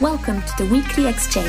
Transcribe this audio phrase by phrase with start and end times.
[0.00, 1.46] Welcome to the weekly exchange.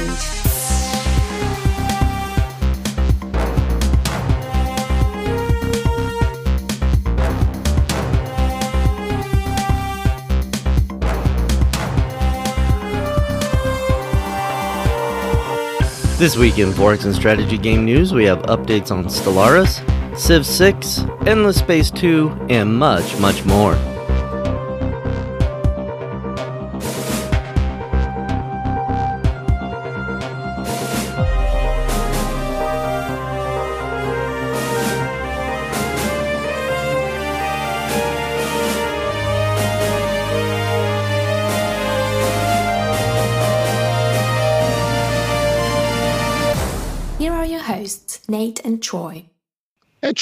[16.20, 19.82] This week in 4X and Strategy Game News, we have updates on Stellaris,
[20.16, 23.74] Civ 6, Endless Space 2, and much, much more.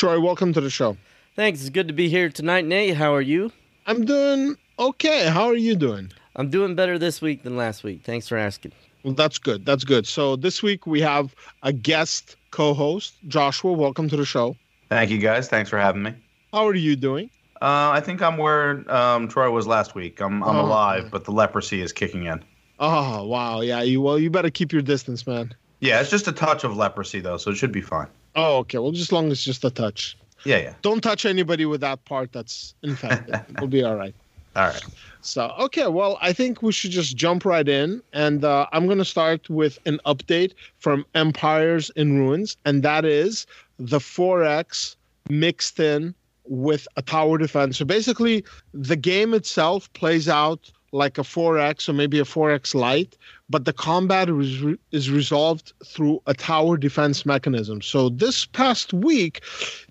[0.04, 0.98] Troy, welcome to the show.
[1.38, 2.98] Thanks, it's good to be here tonight, Nate.
[2.98, 3.54] How are you?
[3.88, 5.30] I'm doing okay.
[5.30, 6.12] How are you doing?
[6.36, 8.02] I'm doing better this week than last week.
[8.04, 8.74] Thanks for asking.
[9.06, 9.66] Well, that's good.
[9.66, 10.06] That's good.
[10.06, 13.72] So this week we have a guest co-host, Joshua.
[13.72, 14.58] Welcome to the show.
[14.90, 15.48] Thank you, guys.
[15.48, 16.14] Thanks for having me.
[16.52, 17.30] How are you doing?
[17.62, 20.20] Uh, I think I'm where um, Troy was last week.
[20.20, 20.66] I'm, I'm Oh.
[20.66, 22.44] alive, but the leprosy is kicking in.
[22.78, 23.62] Oh, wow.
[23.62, 23.82] Yeah.
[23.84, 25.56] You well, you better keep your distance, man.
[25.80, 28.08] Yeah, it's just a touch of leprosy, though, so it should be fine.
[28.36, 28.78] Oh, okay.
[28.78, 30.18] Well, just as long as it's just a touch.
[30.46, 30.74] Yeah, yeah.
[30.82, 33.40] Don't touch anybody with that part that's infected.
[33.60, 34.14] we'll be all right.
[34.56, 34.84] All right.
[35.22, 38.02] So, okay, well, I think we should just jump right in.
[38.12, 43.06] And uh, I'm going to start with an update from Empires in Ruins, and that
[43.06, 43.48] is
[43.80, 44.96] the 4X
[45.30, 46.14] mixed in
[46.46, 47.78] with a tower defense.
[47.78, 53.18] So basically, the game itself plays out like a 4X or maybe a 4X light,
[53.50, 57.82] but the combat is, re- is resolved through a tower defense mechanism.
[57.82, 59.42] So this past week,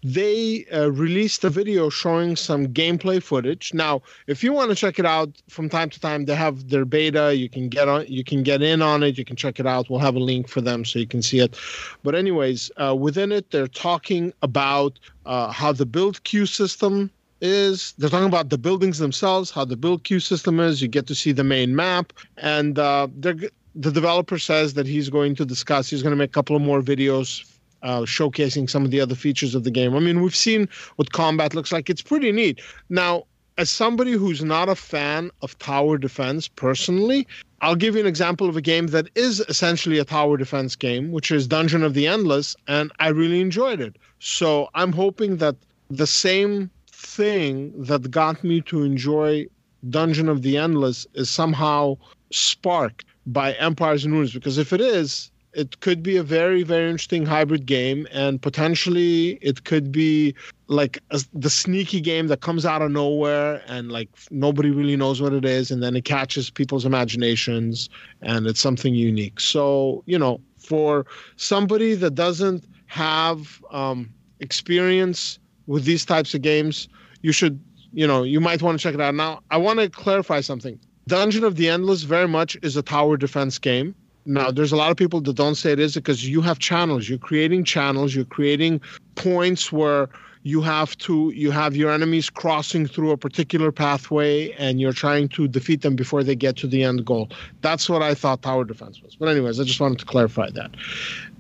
[0.03, 3.75] they uh, released a video showing some gameplay footage.
[3.75, 6.85] Now, if you want to check it out from time to time, they have their
[6.85, 7.35] beta.
[7.35, 9.19] You can get on, you can get in on it.
[9.19, 9.91] You can check it out.
[9.91, 11.59] We'll have a link for them so you can see it.
[12.05, 17.11] But anyways, uh, within it, they're talking about uh, how the build queue system
[17.43, 17.93] is.
[17.99, 20.81] They're talking about the buildings themselves, how the build queue system is.
[20.81, 25.35] You get to see the main map, and uh, the developer says that he's going
[25.37, 25.91] to discuss.
[25.91, 27.45] He's going to make a couple of more videos
[27.83, 29.95] uh, showcasing some of the other features of the game.
[29.95, 31.91] I mean, we've seen what combat looks like.
[31.91, 32.61] It's pretty neat.
[32.89, 33.25] Now,
[33.59, 37.27] as somebody who's not a fan of tower defense personally,
[37.61, 41.13] I'll give you an example of a game that is essentially a tower defense game,
[41.13, 43.97] which is Dungeon of the Endless, and I really enjoyed it.
[44.21, 45.57] So I'm hoping that
[45.91, 46.71] the same
[47.03, 49.47] thing that got me to enjoy
[49.91, 51.97] Dungeon of the Endless is somehow
[52.31, 56.89] sparked by Empires in Ruins, because if it is, it could be a very very
[56.89, 60.35] interesting hybrid game and potentially it could be
[60.69, 65.21] like a, the sneaky game that comes out of nowhere and like nobody really knows
[65.21, 67.91] what it is and then it catches people's imaginations
[68.23, 69.41] and it's something unique.
[69.41, 71.05] So you know for
[71.37, 76.89] somebody that doesn't have um, experience with these types of games
[77.23, 77.61] you should
[77.93, 80.79] you know you might want to check it out now i want to clarify something
[81.09, 84.91] dungeon of the endless very much is a tower defense game now, there's a lot
[84.91, 87.09] of people that don't say it is because you have channels.
[87.09, 88.15] You're creating channels.
[88.15, 88.81] You're creating
[89.17, 90.09] points where
[90.45, 95.29] you have to you have your enemies crossing through a particular pathway, and you're trying
[95.31, 97.31] to defeat them before they get to the end goal.
[97.61, 99.17] That's what I thought tower defense was.
[99.17, 100.71] But anyways, I just wanted to clarify that.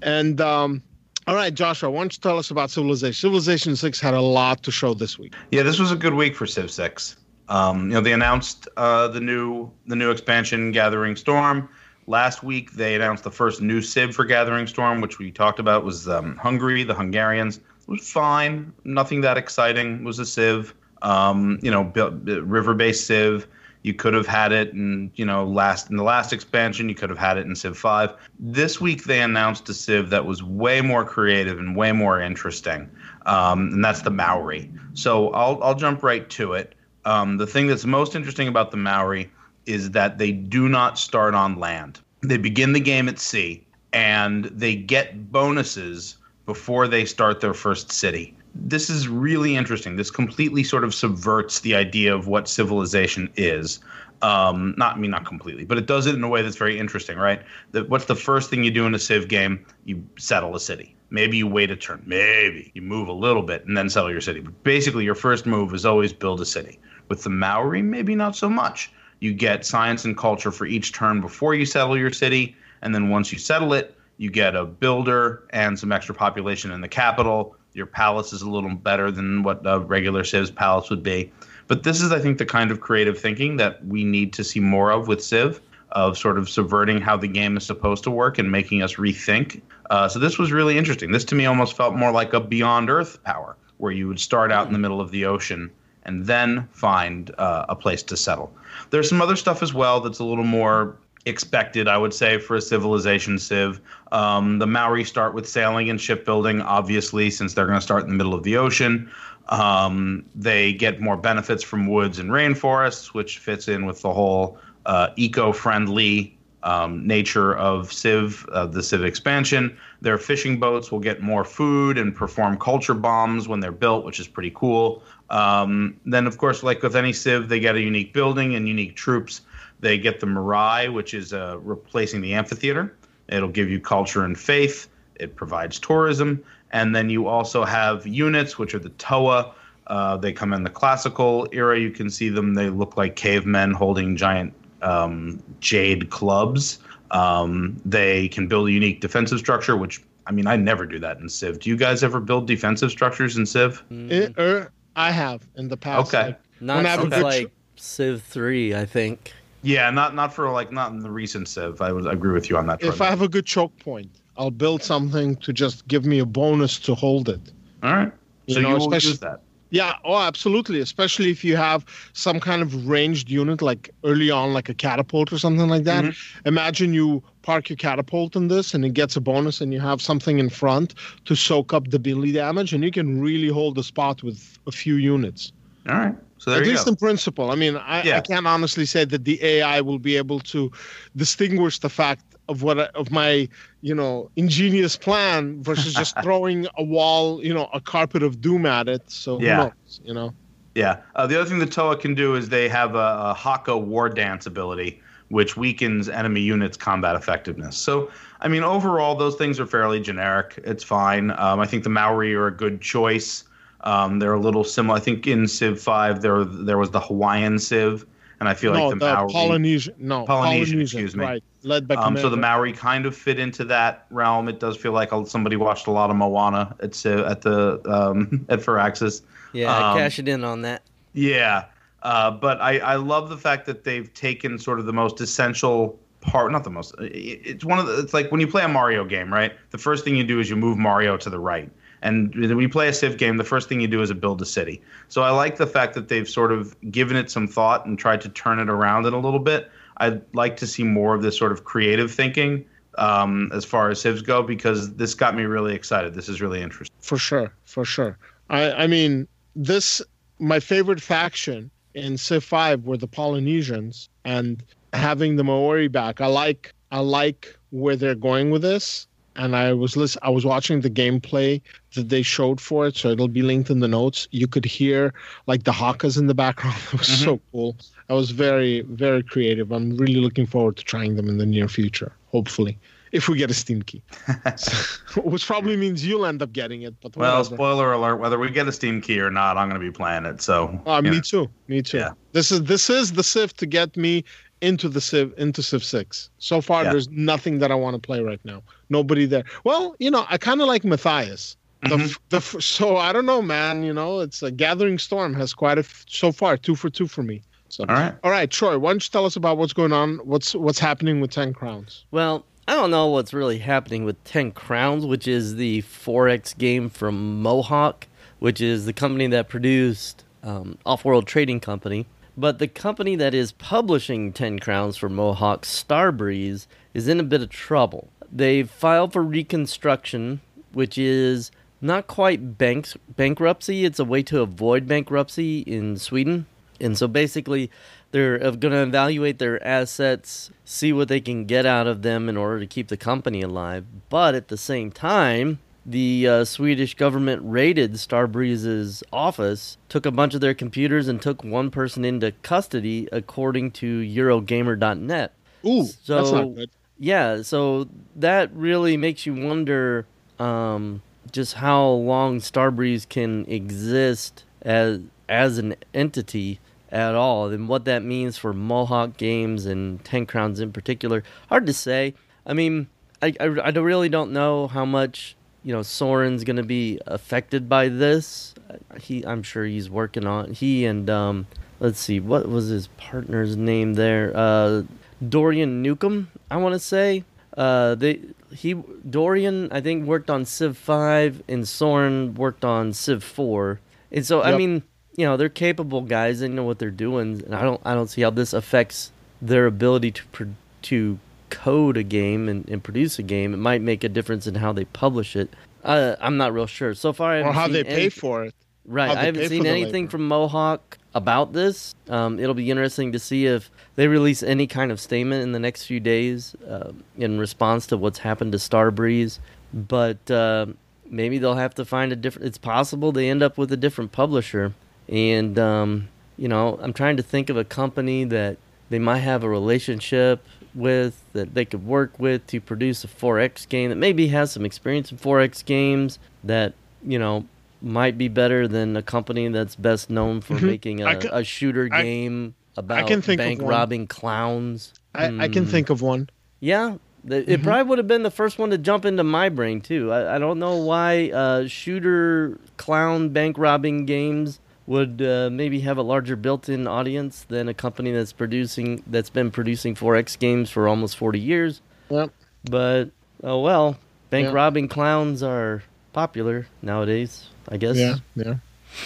[0.02, 0.82] And um,
[1.26, 3.14] all right, Joshua, why don't you tell us about Civilization?
[3.14, 5.34] Civilization Six had a lot to show this week.
[5.52, 7.16] Yeah, this was a good week for Civ 6.
[7.48, 11.68] Um, you know, they announced uh, the new the new expansion, Gathering Storm.
[12.06, 15.84] Last week, they announced the first new Civ for Gathering Storm, which we talked about
[15.84, 17.58] was um, Hungary, the Hungarians.
[17.58, 19.96] It was fine, nothing that exciting.
[19.96, 23.46] It was a Civ, um, you know, river-based Civ.
[23.82, 26.88] You could have had it in, you know, last in the last expansion.
[26.88, 28.14] You could have had it in Civ Five.
[28.38, 32.88] This week, they announced a Civ that was way more creative and way more interesting,
[33.26, 34.70] um, and that's the Maori.
[34.94, 36.74] So I'll I'll jump right to it.
[37.04, 39.30] Um, the thing that's most interesting about the Maori
[39.66, 42.00] is that they do not start on land.
[42.22, 46.16] They begin the game at sea and they get bonuses
[46.46, 48.36] before they start their first city.
[48.54, 49.96] This is really interesting.
[49.96, 53.80] This completely sort of subverts the idea of what civilization is.
[54.20, 56.78] Um, not I mean not completely, but it does it in a way that's very
[56.78, 57.42] interesting, right?
[57.88, 59.64] What's the first thing you do in a Civ game?
[59.84, 60.94] You settle a city.
[61.10, 62.02] Maybe you wait a turn.
[62.06, 64.40] Maybe you move a little bit and then settle your city.
[64.40, 66.78] But basically, your first move is always build a city.
[67.08, 71.20] With the Maori, maybe not so much you get science and culture for each turn
[71.20, 75.44] before you settle your city and then once you settle it you get a builder
[75.50, 79.60] and some extra population in the capital your palace is a little better than what
[79.64, 81.30] a regular civ's palace would be
[81.68, 84.60] but this is i think the kind of creative thinking that we need to see
[84.60, 85.60] more of with civ
[85.92, 89.60] of sort of subverting how the game is supposed to work and making us rethink.
[89.90, 91.12] Uh, so this was really interesting.
[91.12, 94.50] This to me almost felt more like a Beyond Earth power, where you would start
[94.50, 95.70] out in the middle of the ocean
[96.04, 98.52] and then find uh, a place to settle.
[98.90, 102.56] There's some other stuff as well that's a little more expected, I would say, for
[102.56, 103.80] a civilization civ.
[104.10, 108.08] Um, the Maori start with sailing and shipbuilding, obviously, since they're going to start in
[108.08, 109.10] the middle of the ocean.
[109.48, 114.58] Um, they get more benefits from woods and rainforests, which fits in with the whole
[114.86, 119.76] uh, eco-friendly um, nature of Civ, uh, the Civ expansion.
[120.00, 124.20] Their fishing boats will get more food and perform culture bombs when they're built, which
[124.20, 125.02] is pretty cool.
[125.30, 128.94] Um, then, of course, like with any Civ, they get a unique building and unique
[128.94, 129.40] troops.
[129.82, 132.96] They get the Marae, which is uh, replacing the amphitheater.
[133.28, 134.88] It'll give you culture and faith.
[135.16, 136.42] It provides tourism.
[136.70, 139.52] And then you also have units, which are the Toa.
[139.88, 141.78] Uh, they come in the classical era.
[141.78, 142.54] You can see them.
[142.54, 146.78] They look like cavemen holding giant um, jade clubs.
[147.10, 151.18] Um, they can build a unique defensive structure, which I mean, I never do that
[151.18, 151.58] in Civ.
[151.58, 153.82] Do you guys ever build defensive structures in Civ?
[153.90, 156.14] It, er, I have in the past.
[156.14, 156.26] Okay.
[156.28, 159.32] like, Not when I have a since good like Civ 3, I think.
[159.62, 161.80] Yeah, not not for like not in the recent Civ.
[161.80, 162.82] I would agree with you on that.
[162.82, 163.00] if.
[163.00, 166.78] I have a good choke point, I'll build something to just give me a bonus
[166.80, 167.52] to hold it.
[167.82, 168.12] All right,
[168.46, 169.40] You so know, you will use that.
[169.70, 170.80] Yeah, oh, absolutely.
[170.80, 175.32] Especially if you have some kind of ranged unit, like early on, like a catapult
[175.32, 176.04] or something like that.
[176.04, 176.48] Mm-hmm.
[176.48, 180.02] Imagine you park your catapult in this and it gets a bonus, and you have
[180.02, 180.94] something in front
[181.24, 184.72] to soak up the melee damage, and you can really hold the spot with a
[184.72, 185.52] few units.
[185.88, 186.90] All right, so At least go.
[186.90, 187.50] in principle.
[187.52, 188.16] I mean, I, Yeah.
[188.16, 190.70] I can't honestly say that the AI will be able to
[191.14, 193.48] distinguish the fact of what of my
[193.80, 198.66] you know ingenious plan versus just throwing a wall, you know, a carpet of doom
[198.66, 199.02] at it.
[199.08, 199.56] So who Yeah.
[199.56, 200.34] knows, you know.
[200.74, 200.96] Yeah.
[201.14, 204.08] Uh, the other thing the Toa can do is they have a, a Haka War
[204.08, 207.76] Dance ability, which weakens enemy units' combat effectiveness.
[207.76, 208.10] So,
[208.40, 210.58] I mean, overall, those things are fairly generic.
[210.64, 211.30] It's fine.
[211.32, 213.44] Um, I think the Maori are a good choice.
[213.84, 214.96] Um, they're a little similar.
[214.96, 218.06] I think in Civ 5, there, there was the Hawaiian Civ,
[218.40, 219.32] and I feel no, like the, the Maori.
[219.32, 221.24] Polynesian, no, Polynesian, excuse me.
[221.24, 221.44] right?
[221.64, 224.48] Led by Um, so the Maori kind of fit into that realm.
[224.48, 228.44] It does feel like somebody watched a lot of Moana at Civ, at the um,
[228.48, 229.22] at Firaxis.
[229.52, 230.82] Yeah, Um, cashing in on that.
[231.12, 231.64] Yeah,
[232.02, 235.98] uh, but I, I love the fact that they've taken sort of the most essential
[236.20, 236.94] part, not the most.
[237.00, 237.98] it- It's one of the.
[237.98, 239.52] It's like when you play a Mario game, right?
[239.70, 241.70] The first thing you do is you move Mario to the right,
[242.02, 244.46] and when you play a Civ game, the first thing you do is build a
[244.46, 244.82] city.
[245.08, 248.20] So I like the fact that they've sort of given it some thought and tried
[248.22, 249.70] to turn it around in a little bit.
[249.98, 252.64] I'd like to see more of this sort of creative thinking
[252.98, 256.14] um, as far as Civs go because this got me really excited.
[256.14, 256.94] This is really interesting.
[257.00, 258.18] for sure, for sure.
[258.50, 260.02] I, I mean, this
[260.38, 264.62] my favorite faction in Civ Five were the Polynesians, and
[264.92, 269.06] having the Maori back, I like I like where they're going with this.
[269.36, 271.60] And I was listen, I was watching the gameplay
[271.94, 274.28] that they showed for it, so it'll be linked in the notes.
[274.30, 275.12] You could hear
[275.46, 276.76] like the hakas in the background.
[276.92, 277.76] It was so cool.
[278.08, 279.72] I was very very creative.
[279.72, 282.12] I'm really looking forward to trying them in the near future.
[282.30, 282.78] Hopefully,
[283.12, 284.02] if we get a Steam key,
[285.24, 286.94] which probably means you'll end up getting it.
[287.00, 287.56] But Well, whatever.
[287.56, 290.24] spoiler alert: whether we get a Steam key or not, I'm going to be playing
[290.26, 290.40] it.
[290.42, 291.20] So, Uh, me know.
[291.20, 291.50] too.
[291.68, 291.98] Me too.
[291.98, 292.12] Yeah.
[292.32, 294.24] This is this is the Civ to get me
[294.62, 296.30] into the Civ into Civ Six.
[296.38, 296.92] So far, Yeah.
[296.92, 298.62] there's nothing that I want to play right now.
[298.88, 299.44] Nobody there.
[299.64, 301.56] Well, you know, I kind of like Matthias.
[301.82, 302.12] The, Mm-hmm.
[302.28, 303.82] the so I don't know, man.
[303.82, 307.08] You know, it's a Gathering Storm has quite a f- so far two for two
[307.08, 307.42] for me.
[307.68, 308.14] So All right.
[308.22, 308.78] all right, Troy.
[308.78, 310.18] Why don't you tell us about what's going on?
[310.18, 312.04] What's what's happening with Ten Crowns?
[312.12, 316.88] Well, I don't know what's really happening with 10 Crowns, which is the 4X game
[316.88, 318.06] from Mohawk,
[318.38, 322.06] which is the company that produced um, Off World Trading Company.
[322.36, 327.42] But the company that is publishing 10 Crowns for Mohawk, Starbreeze, is in a bit
[327.42, 328.08] of trouble.
[328.30, 330.40] They've filed for reconstruction,
[330.72, 331.50] which is
[331.82, 336.46] not quite banks- bankruptcy, it's a way to avoid bankruptcy in Sweden.
[336.80, 337.70] And so basically,
[338.12, 342.28] they're uh, going to evaluate their assets, see what they can get out of them
[342.28, 343.84] in order to keep the company alive.
[344.08, 350.34] But at the same time, the uh, Swedish government raided Starbreeze's office, took a bunch
[350.34, 355.32] of their computers, and took one person into custody, according to Eurogamer.net.
[355.64, 356.70] Ooh, So- that's not good.
[356.98, 360.06] Yeah, so that really makes you wonder
[360.38, 366.60] um, just how long Starbreeze can exist as as an entity
[366.92, 371.24] at all, and what that means for Mohawk Games and Ten Crowns in particular.
[371.48, 372.14] Hard to say.
[372.46, 372.86] I mean,
[373.20, 377.68] I, I, I really don't know how much you know Soren's going to be affected
[377.68, 378.54] by this.
[379.00, 381.46] He, I'm sure he's working on he and um,
[381.80, 384.32] let's see, what was his partner's name there?
[384.34, 384.82] Uh,
[385.26, 387.24] Dorian Newcomb, I want to say.
[387.56, 388.20] Uh, they
[388.54, 388.74] he
[389.08, 394.42] Dorian I think worked on Civ five and Soren worked on Civ four, and so
[394.42, 394.82] I mean
[395.16, 396.40] you know they're capable guys.
[396.40, 399.66] They know what they're doing, and I don't I don't see how this affects their
[399.66, 401.18] ability to to
[401.52, 403.54] code a game and, and produce a game.
[403.54, 405.54] It might make a difference in how they publish it.
[405.84, 406.94] Uh, I'm not real sure.
[406.94, 408.54] So far, I or how they pay any- for it.
[408.84, 409.16] Right.
[409.16, 410.10] I haven't seen anything labor.
[410.10, 411.94] from Mohawk about this.
[412.08, 415.60] Um, it'll be interesting to see if they release any kind of statement in the
[415.60, 419.38] next few days uh, in response to what's happened to Starbreeze.
[419.72, 420.66] But uh,
[421.08, 422.48] maybe they'll have to find a different.
[422.48, 424.74] It's possible they end up with a different publisher.
[425.08, 428.56] And um, you know, I'm trying to think of a company that
[428.90, 433.68] they might have a relationship with that they could work with to produce a 4X
[433.68, 436.72] game that maybe has some experience in 4X games that
[437.04, 437.44] you know
[437.82, 440.62] might be better than a company that's best known for Mhm.
[440.62, 444.94] making a, I ca- a shooter I- game about can think bank robbing clowns.
[445.14, 445.70] I, I can Hmm.
[445.70, 446.30] think of one.
[446.60, 446.94] Yeah,
[447.28, 447.62] it Mhm.
[447.62, 450.10] probably would have been the first one to jump into my brain too.
[450.12, 454.58] I, I don't know why uh, shooter clown bank robbing games
[454.92, 459.50] would uh, maybe have a larger built-in audience than a company that's producing that's been
[459.50, 461.80] producing 4X games for almost 40 years.
[462.10, 462.30] Yep.
[462.70, 463.04] But
[463.42, 463.96] oh well,
[464.28, 464.52] bank Yeah.
[464.52, 465.82] robbing clowns are
[466.12, 467.48] popular nowadays.
[467.68, 467.96] I guess.
[467.96, 468.54] Yeah, yeah.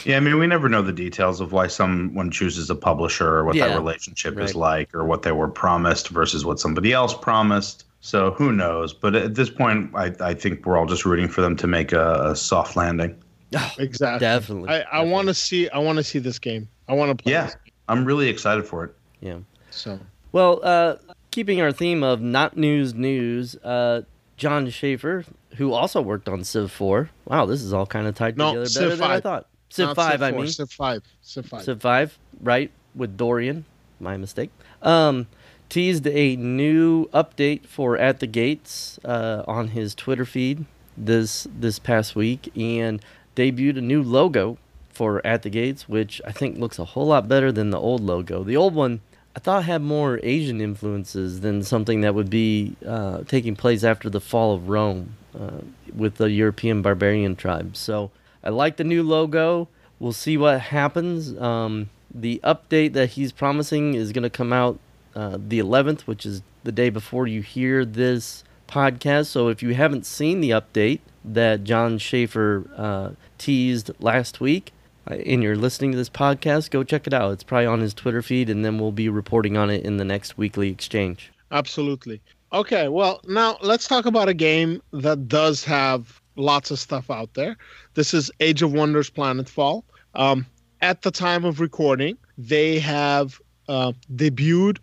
[0.05, 3.45] Yeah, I mean, we never know the details of why someone chooses a publisher or
[3.45, 7.15] what Yeah, that relationship is like or what they were promised versus what somebody else
[7.15, 7.85] promised.
[8.01, 8.93] So who knows?
[8.93, 11.93] But at this point, I, I think we're all just rooting for them to make
[11.93, 13.15] a, a soft landing.
[13.79, 14.21] Exactly.
[14.21, 14.71] Definitely.
[14.71, 15.69] I, I want to see.
[15.69, 16.69] I want to see this game.
[16.89, 17.33] I want to play.
[17.33, 17.57] Yeah, this.
[17.89, 18.95] I'm really excited for it.
[19.21, 19.39] Yeah.
[19.71, 19.99] So
[20.33, 20.97] Well, uh,
[21.31, 24.03] keeping our theme of not news news, uh,
[24.37, 25.25] Jon Shafer,
[25.57, 27.11] who also worked on Civ 4.
[27.27, 29.49] Wow, this is all kind of tied No, together Civ better than I thought.
[29.71, 30.51] Civ Not 5, I 4, mean.
[30.51, 31.03] Civ five.
[31.23, 31.63] Civ five.
[31.63, 33.65] Civ 5, right, with Dorian.
[33.99, 34.51] My mistake.
[34.83, 35.27] Um,
[35.69, 41.79] teased a new update for At the Gates uh, on his Twitter feed this this
[41.79, 43.03] past week and
[43.37, 47.29] debuted a new logo for At the Gates, which I think looks a whole lot
[47.29, 48.43] better than the old logo.
[48.43, 49.01] The old one
[49.37, 54.09] I thought had more Asian influences than something that would be uh, taking place after
[54.09, 55.61] the fall of Rome uh,
[55.95, 57.79] with the European barbarian tribes.
[57.79, 58.11] So
[58.43, 59.69] I like the new logo.
[59.99, 61.39] We'll see what happens.
[61.39, 64.79] Um, the update that he's promising is going to come out
[65.15, 69.27] uh, the 11th, which is the day before you hear this podcast.
[69.27, 74.73] So if you haven't seen the update that Jon Shafer uh, teased last week,
[75.11, 77.33] uh, and you're listening to this podcast, go check it out.
[77.33, 80.05] It's probably on his Twitter feed, and then we'll be reporting on it in the
[80.05, 81.33] next weekly exchange.
[81.51, 82.21] Absolutely.
[82.53, 87.35] Okay, well, now let's talk about a game that does have lots of stuff out
[87.35, 87.57] there.
[87.95, 89.83] This is Age of Wonders Planetfall.
[90.15, 90.47] Um,
[90.81, 94.79] at the time of recording, they have uh, debuted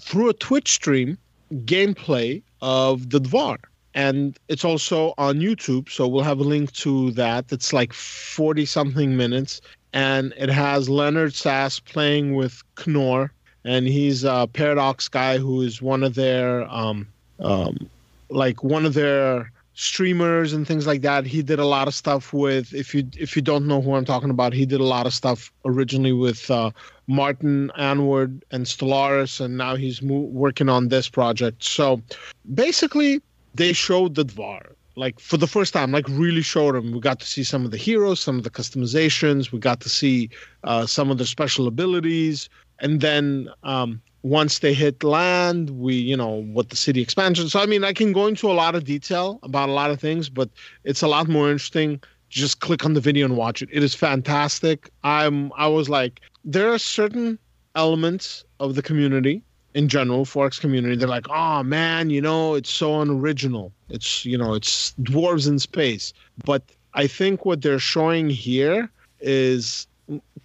[0.00, 1.16] through a Twitch stream
[1.52, 3.58] gameplay of the Dvar.
[3.96, 7.50] And it's also on YouTube, so we'll have a link to that.
[7.50, 9.62] It's like 40 something minutes,
[9.94, 13.32] and it has Lennart Sas playing with Knorr,
[13.64, 17.08] and he's a Paradox guy who is one of their um,
[17.40, 17.88] um,
[18.28, 21.24] like one of their streamers and things like that.
[21.24, 24.04] He did a lot of stuff with if you if you don't know who I'm
[24.04, 26.70] talking about, he did a lot of stuff originally with uh,
[27.06, 31.64] Martin Anward and Stellaris, and now he's mo- working on this project.
[31.64, 32.02] So
[32.54, 33.22] basically,
[33.56, 36.92] they showed the Dvar like for the first time, like really showed them.
[36.92, 39.52] We got to see some of the heroes, some of the customizations.
[39.52, 40.30] We got to see
[40.64, 42.48] uh, some of the special abilities,
[42.80, 47.48] and then um, once they hit land, we you know what the city expansion.
[47.48, 50.00] So I mean, I can go into a lot of detail about a lot of
[50.00, 50.48] things, but
[50.84, 52.00] it's a lot more interesting.
[52.28, 53.68] Just click on the video and watch it.
[53.70, 54.90] It is fantastic.
[55.04, 57.38] I'm I was like, there are certain
[57.74, 59.42] elements of the community
[59.76, 63.72] in general, 4X community, they're like, oh man, you know, it's so unoriginal.
[63.90, 66.14] It's you know, it's dwarves in space.
[66.44, 66.62] But
[66.94, 68.90] I think what they're showing here
[69.20, 69.86] is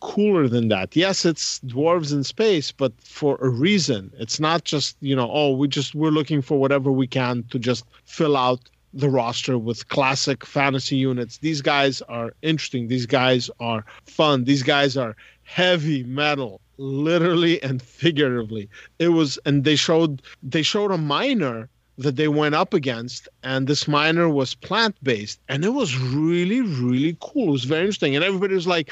[0.02, 0.98] cooler than that.
[0.98, 4.12] Yes, it's dwarves in space, but for a reason.
[4.18, 7.58] It's not just, you know, oh, we just we're looking for whatever we can to
[7.60, 8.60] just fill out
[8.94, 11.38] the roster with classic fantasy units.
[11.38, 12.90] These guys are interesting.
[12.90, 14.44] These guys are fun.
[14.44, 18.70] These guys are heavy metal, literally and figuratively.
[19.00, 23.68] It was and they showed they showed a miner that they went up against and
[23.68, 27.50] this miner was plant based and it was really really cool.
[27.50, 28.16] It was very interesting.
[28.16, 28.92] And everybody was like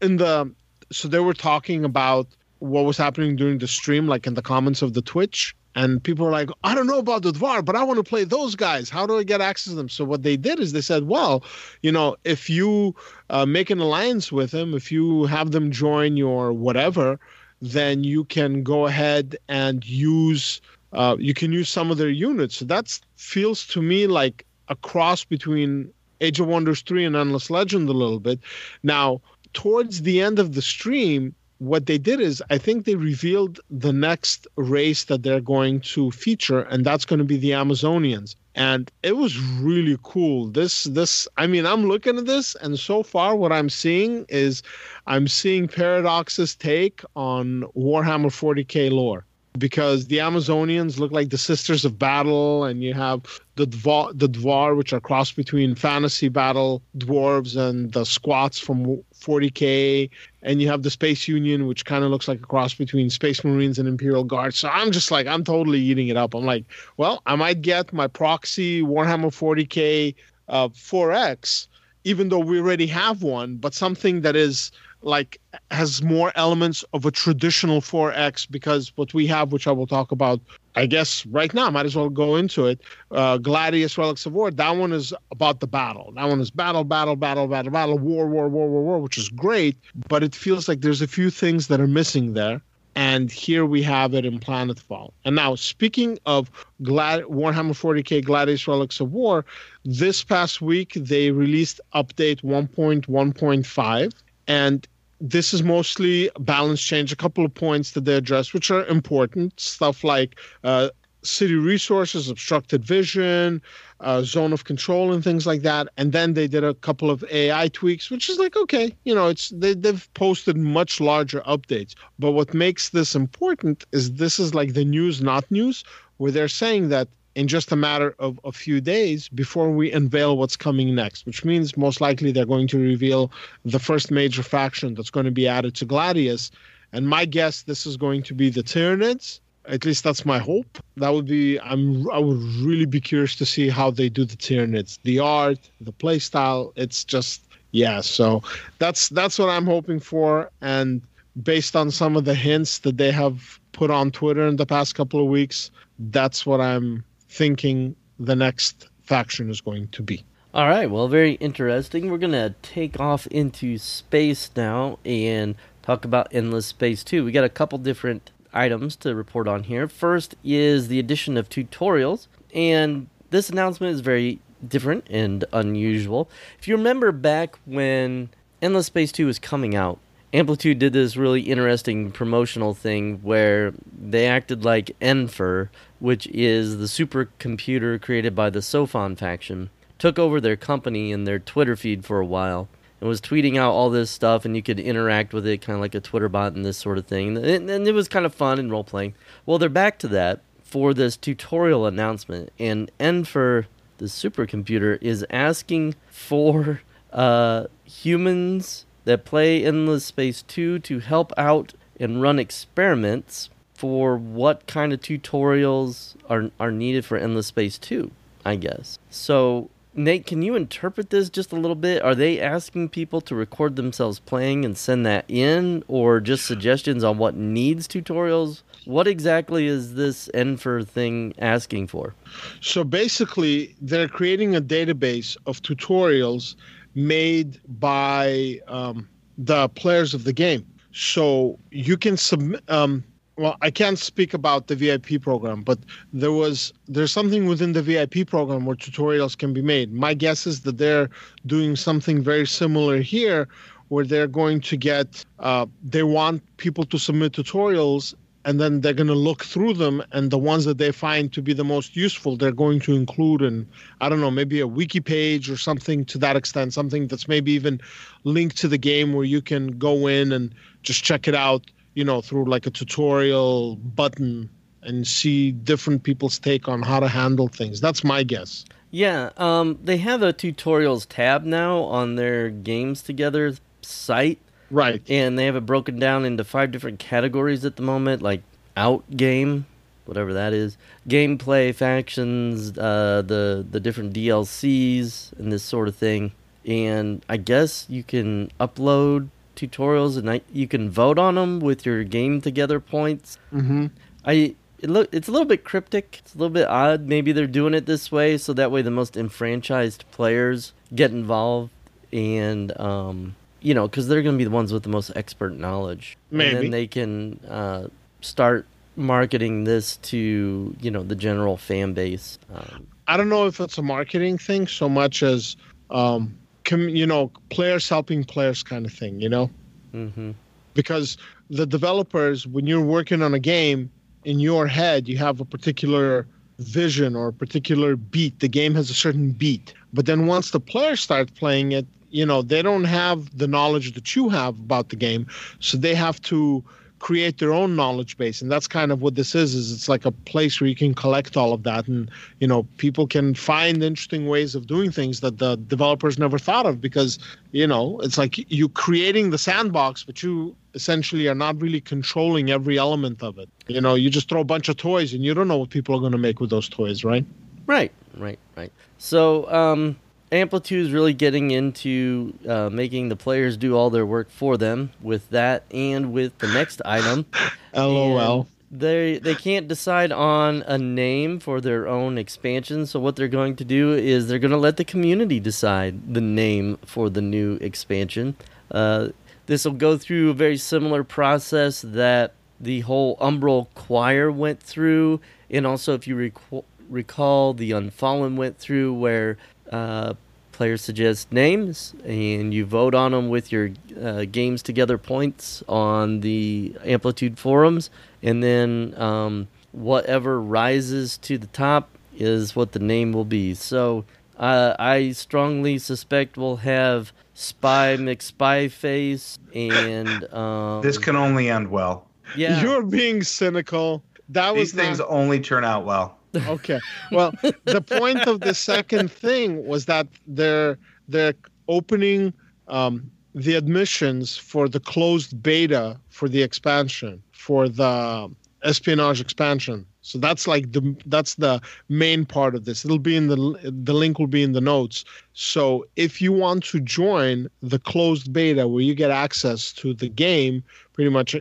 [0.00, 0.52] in the
[0.90, 2.26] so they were talking about
[2.58, 6.26] what was happening during the stream like in the comments of the twitch and people
[6.26, 8.90] were like i don't know about the dvar but i want to play those guys
[8.90, 11.42] how do i get access to them so what they did is they said well
[11.82, 12.94] you know if you
[13.30, 17.18] uh, make an alliance with them if you have them join your whatever
[17.60, 20.60] then you can go ahead and use
[20.92, 22.56] uh, you can use some of their units.
[22.56, 27.50] So that feels to me like a cross between Age of Wonders 3 and Endless
[27.50, 28.40] Legend a little bit.
[28.82, 29.20] Now,
[29.54, 33.92] towards the end of the stream, what they did is I think they revealed the
[33.92, 38.34] next race that they're going to feature, and that's going to be the Amazonians.
[38.56, 40.48] And it was really cool.
[40.48, 44.62] This this I mean, I'm looking at this, and so far what I'm seeing is
[45.06, 49.24] I'm seeing Paradox's take on Warhammer 40k lore
[49.58, 54.28] because the Amazonians look like the Sisters of Battle, and you have the Dvar, the
[54.28, 60.08] Dvar, which are cross between fantasy battle dwarves and the squats from 40k,
[60.42, 63.44] and you have the Space Union, which kind of looks like a cross between Space
[63.44, 64.54] Marines and Imperial Guard.
[64.54, 66.34] So I'm just like, I'm totally eating it up.
[66.34, 66.64] I'm like,
[66.96, 70.14] well, I might get my proxy Warhammer 40k
[70.48, 71.66] uh, 4X,
[72.04, 75.40] even though we already have one, but something that is like
[75.70, 80.12] has more elements of a traditional 4X because what we have, which I will talk
[80.12, 80.40] about,
[80.76, 82.80] I guess right now, might as well go into it.
[83.10, 86.12] Uh, Gladius Relics of War, that one is about the battle.
[86.14, 89.28] That one is battle, battle, battle, battle, battle, war, war, war, war, war, which is
[89.28, 89.76] great,
[90.08, 92.62] but it feels like there's a few things that are missing there.
[92.94, 95.12] And here we have it in Planetfall.
[95.24, 96.50] And now, speaking of
[96.82, 99.46] Glad- Warhammer 40k Gladius Relics of War,
[99.86, 104.12] this past week they released update 1.1.5
[104.46, 104.86] and
[105.20, 109.58] this is mostly balance change a couple of points that they address which are important.
[109.58, 110.90] Stuff like uh,
[111.22, 113.62] city resources obstructed vision
[114.00, 115.86] uh, zone of control and things like that.
[115.96, 119.28] And then they did a couple of ai tweaks which is like okay you know
[119.28, 121.94] it's they, they've posted much larger updates.
[122.18, 125.84] But what makes this important is this is like the news not news
[126.16, 130.36] where they're saying that in just a matter of a few days before we unveil
[130.36, 133.32] what's coming next, which means most likely they're going to reveal
[133.64, 136.50] the first major faction that's going to be added to Gladius.
[136.92, 139.40] And my guess, this is going to be the Tyranids.
[139.66, 140.78] At least that's my hope.
[140.96, 141.58] That would be.
[141.60, 142.10] I'm.
[142.10, 145.92] I would really be curious to see how they do the Tyranids, the art, the
[145.92, 146.72] play style.
[146.74, 148.00] It's just yeah.
[148.00, 148.42] So
[148.80, 150.50] that's that's what I'm hoping for.
[150.60, 151.00] And
[151.44, 154.96] based on some of the hints that they have put on Twitter in the past
[154.96, 155.70] couple of weeks,
[156.10, 160.22] that's what I'm thinking the next faction is going to be.
[160.52, 162.10] All right, well, very interesting.
[162.10, 167.24] We're going to take off into space now and talk about Endless Space 2.
[167.24, 169.88] We got a couple different items to report on here.
[169.88, 176.28] First is the addition of tutorials, and this announcement is very different and unusual.
[176.58, 178.28] If you remember back when
[178.60, 179.98] Endless Space 2 was coming out,
[180.34, 185.70] Amplitude did this really interesting promotional thing where they acted like Enfer,
[186.02, 191.38] which is the supercomputer created by the Sophon faction, took over their company and their
[191.38, 194.80] Twitter feed for a while and was tweeting out all this stuff, and you could
[194.80, 197.36] interact with it kind of like a Twitter bot and this sort of thing.
[197.36, 199.14] And, and it was kind of fun and role playing.
[199.46, 205.94] Well, they're back to that for this tutorial announcement, and Enfer, the supercomputer, is asking
[206.10, 206.80] for
[207.12, 213.50] uh, humans that play Endless Space 2 to help out and run experiments
[213.82, 218.12] for what kind of tutorials are are needed for Endless Space 2,
[218.44, 218.96] I guess.
[219.10, 222.00] So, Nate, can you interpret this just a little bit?
[222.00, 227.02] Are they asking people to record themselves playing and send that in or just suggestions
[227.02, 228.62] on what needs tutorials?
[228.84, 232.14] What exactly is this Enfer thing asking for?
[232.60, 236.54] So basically, they're creating a database of tutorials
[236.94, 240.64] made by um, the players of the game.
[240.92, 242.62] So you can submit.
[242.70, 243.02] Um,
[243.42, 245.80] well, I can't speak about the VIP program, but
[246.12, 249.92] there was there's something within the VIP program where tutorials can be made.
[249.92, 251.10] My guess is that they're
[251.44, 253.48] doing something very similar here,
[253.88, 259.00] where they're going to get uh, they want people to submit tutorials and then they're
[259.02, 261.96] going to look through them and the ones that they find to be the most
[261.96, 263.68] useful they're going to include in
[264.00, 267.52] i don't know maybe a wiki page or something to that extent something that's maybe
[267.52, 267.80] even
[268.24, 270.52] linked to the game where you can go in and
[270.82, 274.48] just check it out you know through like a tutorial button
[274.82, 279.78] and see different people's take on how to handle things that's my guess yeah um,
[279.82, 284.38] they have a tutorials tab now on their Games2Gether site
[284.72, 285.02] Right.
[285.08, 288.42] And they have it broken down into five different categories at the moment, like
[288.74, 289.66] out game,
[290.06, 296.32] whatever that is, gameplay, factions, uh, the the different DLCs, and this sort of thing.
[296.64, 301.86] And I guess you can upload tutorials and I, you can vote on them with
[301.86, 303.38] your game together points.
[303.52, 303.86] Mm-hmm.
[304.24, 306.18] I it look it's a little bit cryptic.
[306.20, 307.06] It's a little bit odd.
[307.06, 311.70] Maybe they're doing it this way so that way the most enfranchised players get involved
[312.12, 315.52] and um, you know, because they're going to be the ones with the most expert
[315.56, 316.18] knowledge.
[316.30, 316.50] Maybe.
[316.50, 317.86] And then they can uh,
[318.20, 322.38] start marketing this to you know the general fan base.
[322.52, 325.56] Um, I don't know if it's a marketing thing so much as
[325.90, 329.20] um, com- you know players helping players kind of thing.
[329.20, 329.50] You know,
[329.94, 330.32] mm-hmm.
[330.74, 331.16] because
[331.50, 333.90] the developers when you're working on a game
[334.24, 336.26] in your head you have a particular
[336.58, 340.60] vision or a particular beat the game has a certain beat but then once the
[340.60, 344.88] players start playing it you know they don't have the knowledge that you have about
[344.88, 345.26] the game
[345.60, 346.64] so they have to
[347.02, 348.40] create their own knowledge base.
[348.40, 350.94] And that's kind of what this is is it's like a place where you can
[350.94, 351.88] collect all of that.
[351.88, 356.38] And you know people can find interesting ways of doing things that the developers never
[356.38, 357.18] thought of because
[357.50, 362.50] you know it's like you creating the sandbox but you essentially are not really controlling
[362.50, 363.48] every element of it.
[363.66, 365.94] You know you just throw a bunch of toys and you don't know what people
[365.96, 367.26] are going to make with those toys right?
[367.66, 368.72] Right right right.
[368.98, 369.96] So um
[370.32, 374.90] Amplitude is really getting into uh, making the players do all their work for them
[375.02, 377.26] with that and with the next item.
[377.74, 378.40] LOL.
[378.40, 383.28] And they they can't decide on a name for their own expansion, so what they're
[383.28, 387.20] going to do is they're going to let the community decide the name for the
[387.20, 388.34] new expansion.
[388.70, 389.08] Uh,
[389.44, 395.20] this will go through a very similar process that the whole Umbral Choir went through,
[395.50, 399.36] and also if you rec- recall, the Unfallen went through where
[399.72, 400.14] uh,
[400.52, 406.76] players suggest names, and you vote on them with your uh, Games2Gether points on the
[406.84, 407.90] Amplitude forums,
[408.22, 413.54] and then um, whatever rises to the top is what the name will be.
[413.54, 414.04] So
[414.36, 421.70] uh, I strongly suspect we'll have Spy McSpy Face, and um, this can only end
[421.70, 422.06] well.
[422.36, 424.02] Yeah, you're being cynical.
[424.28, 426.18] That These was things not- only turn out well.
[426.48, 426.80] okay.
[427.10, 427.32] Well,
[427.64, 431.34] the point of the second thing was that they're they're
[431.68, 432.32] opening
[432.68, 438.30] um, the admissions for the closed beta for the expansion for the
[438.62, 439.84] espionage expansion.
[440.02, 442.84] So that's like the that's the main part of this.
[442.84, 445.04] It'll be in the the link will be in the notes.
[445.32, 450.08] So if you want to join the closed beta where you get access to the
[450.08, 451.36] game, pretty much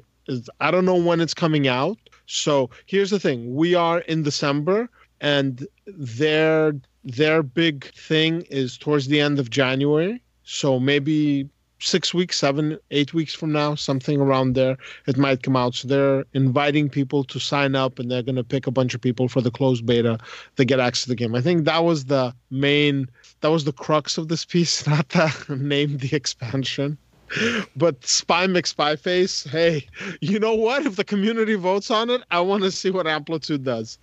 [0.60, 1.97] I don't know when it's coming out.
[2.31, 4.89] So here's the thing: we are in December,
[5.19, 10.21] and their their big thing is towards the end of January.
[10.43, 15.57] So maybe six weeks, seven, eight weeks from now, something around there, it might come
[15.57, 15.75] out.
[15.75, 19.01] So they're inviting people to sign up, and they're going to pick a bunch of
[19.01, 20.17] people for the closed beta
[20.55, 21.35] to get access to the game.
[21.35, 23.09] I think that was the main,
[23.41, 26.97] that was the crux of this piece, not to name the expansion
[27.75, 29.87] but Spy McSpy Face, hey,
[30.21, 30.85] you know what?
[30.85, 33.97] If the community votes on it, I want to see what Amplitude does.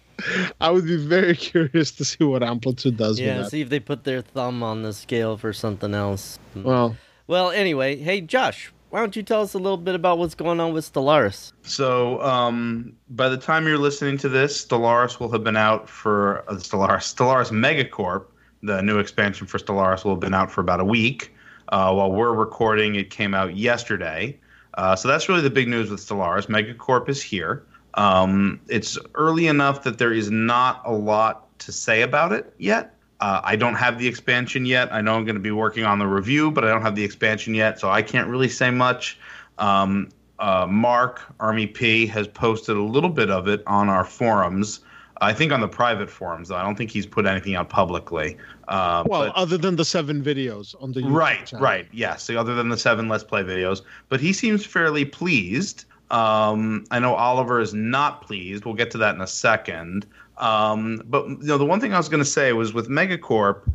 [0.60, 3.20] I would be very curious to see what Amplitude does.
[3.20, 3.36] yeah.
[3.36, 3.50] with that.
[3.50, 6.38] See if they put their thumb on the scale for something else.
[6.56, 10.34] Well, Well, anyway, hey Josh, why don't you tell us a little bit about what's
[10.34, 11.52] going on with Stellaris?
[11.62, 16.44] So, um, by the time you're listening to this, Stellaris will have been out for
[16.48, 18.24] uh, Stellaris Stellaris Megacorp.
[18.62, 21.34] The new expansion for Stellaris will have been out for about a week.
[21.68, 24.38] Uh, while we're recording, it came out yesterday.
[24.74, 26.46] Uh, so that's really the big news with Stellaris.
[26.46, 27.66] Megacorp is here.
[27.94, 32.94] Um, it's early enough that there is not a lot to say about it yet.
[33.20, 34.92] Uh, I don't have the expansion yet.
[34.92, 37.02] I know I'm going to be working on the review, but I don't have the
[37.02, 39.18] expansion yet, so I can't really say much.
[39.58, 44.80] Um, uh, Mark Army P has posted a little bit of it on our forums.
[45.20, 46.56] I think on the private forums, though.
[46.56, 48.36] I don't think he's put anything out publicly.
[48.68, 51.64] Uh, well, but- other than the seven videos on the YouTube right, channel.
[51.64, 52.24] right, yes.
[52.24, 55.84] So other than the seven Let's Play videos, but he seems fairly pleased.
[56.10, 58.64] Um, I know Oliver is not pleased.
[58.64, 60.06] We'll get to that in a second.
[60.38, 63.68] Um, but you know, the one thing I was going to say was with Megacorp,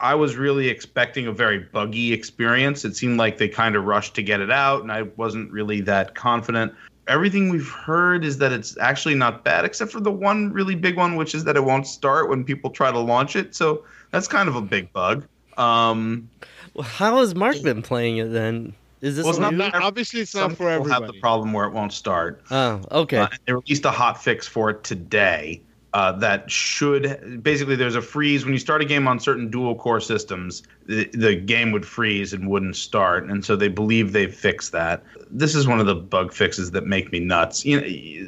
[0.00, 2.84] I was really expecting a very buggy experience.
[2.84, 5.80] It seemed like they kind of rushed to get it out, and I wasn't really
[5.82, 6.72] that confident.
[7.08, 10.96] Everything we've heard is that it's actually not bad, except for the one really big
[10.96, 13.54] one, which is that it won't start when people try to launch it.
[13.54, 15.24] So that's kind of a big bug.
[15.56, 16.28] Um,
[16.74, 18.74] Well, how has Mark been playing it then?
[19.00, 19.58] Is this Well, not new?
[19.58, 22.42] Not- obviously, it's some not for people have the problem where it won't start.
[22.50, 23.18] oh, okay.
[23.18, 25.60] Uh, they released a hot fix for it today.
[25.94, 28.44] Uh, that should basically there's a freeze.
[28.44, 32.34] When you start a game on certain dual core systems the, the game would freeze
[32.34, 33.28] and wouldn't start.
[33.28, 35.02] And so they believe they've fixed that.
[35.30, 37.64] This is one of the bug fixes that make me nuts.
[37.64, 37.86] You know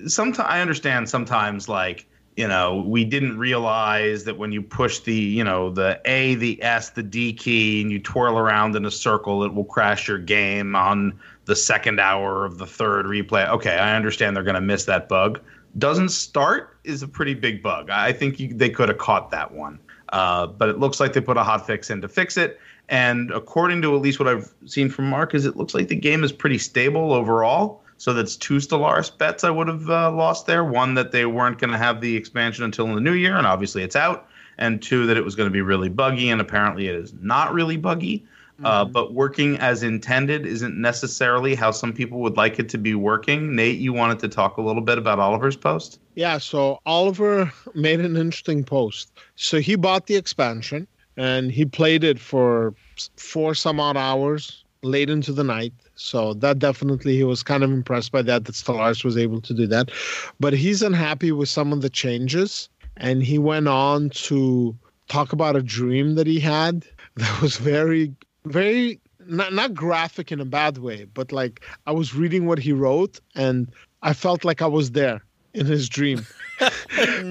[0.08, 5.14] sometimes i understand sometimes like you know we didn't realize that when you push the
[5.14, 8.90] you know the a the s the d key and you twirl around in a
[8.90, 13.48] circle it will crash your game on the second hour of the third replay.
[13.48, 15.40] Okay i understand they're going to miss that bug
[15.78, 17.90] doesn't start is a pretty big bug.
[17.90, 19.78] I think you, they could have caught that one.
[20.12, 22.58] Uh, but it looks like they put a hot fix in to fix it.
[22.88, 25.94] And according to at least what I've seen from Mark, is it looks like the
[25.94, 27.82] game is pretty stable overall.
[27.98, 30.64] So that's two Stellaris bets I would have uh, lost there.
[30.64, 33.46] One that they weren't going to have the expansion until in the new year, and
[33.46, 34.26] obviously it's out.
[34.58, 37.52] And two that it was going to be really buggy, and apparently it is not
[37.52, 38.24] really buggy.
[38.62, 38.92] Uh, Mm-hmm.
[38.92, 43.54] but working as intended isn't necessarily how some people would like it to be working.
[43.56, 45.98] Nate, you wanted to talk a little bit about Oliver's post?
[46.14, 49.12] Yeah, so Oliver made an interesting post.
[49.36, 52.74] So he bought the expansion and he played it for
[53.16, 55.72] four some odd hours late into the night.
[55.94, 59.54] So that definitely he was kind of impressed by that that Stellaris was able to
[59.54, 59.90] do that.
[60.38, 64.76] But he's unhappy with some of the changes and he went on to
[65.08, 70.40] talk about a dream that he had that was very very not not graphic in
[70.40, 73.70] a bad way, but like I was reading what he wrote and
[74.02, 75.22] I felt like I was there
[75.54, 76.26] in his dream.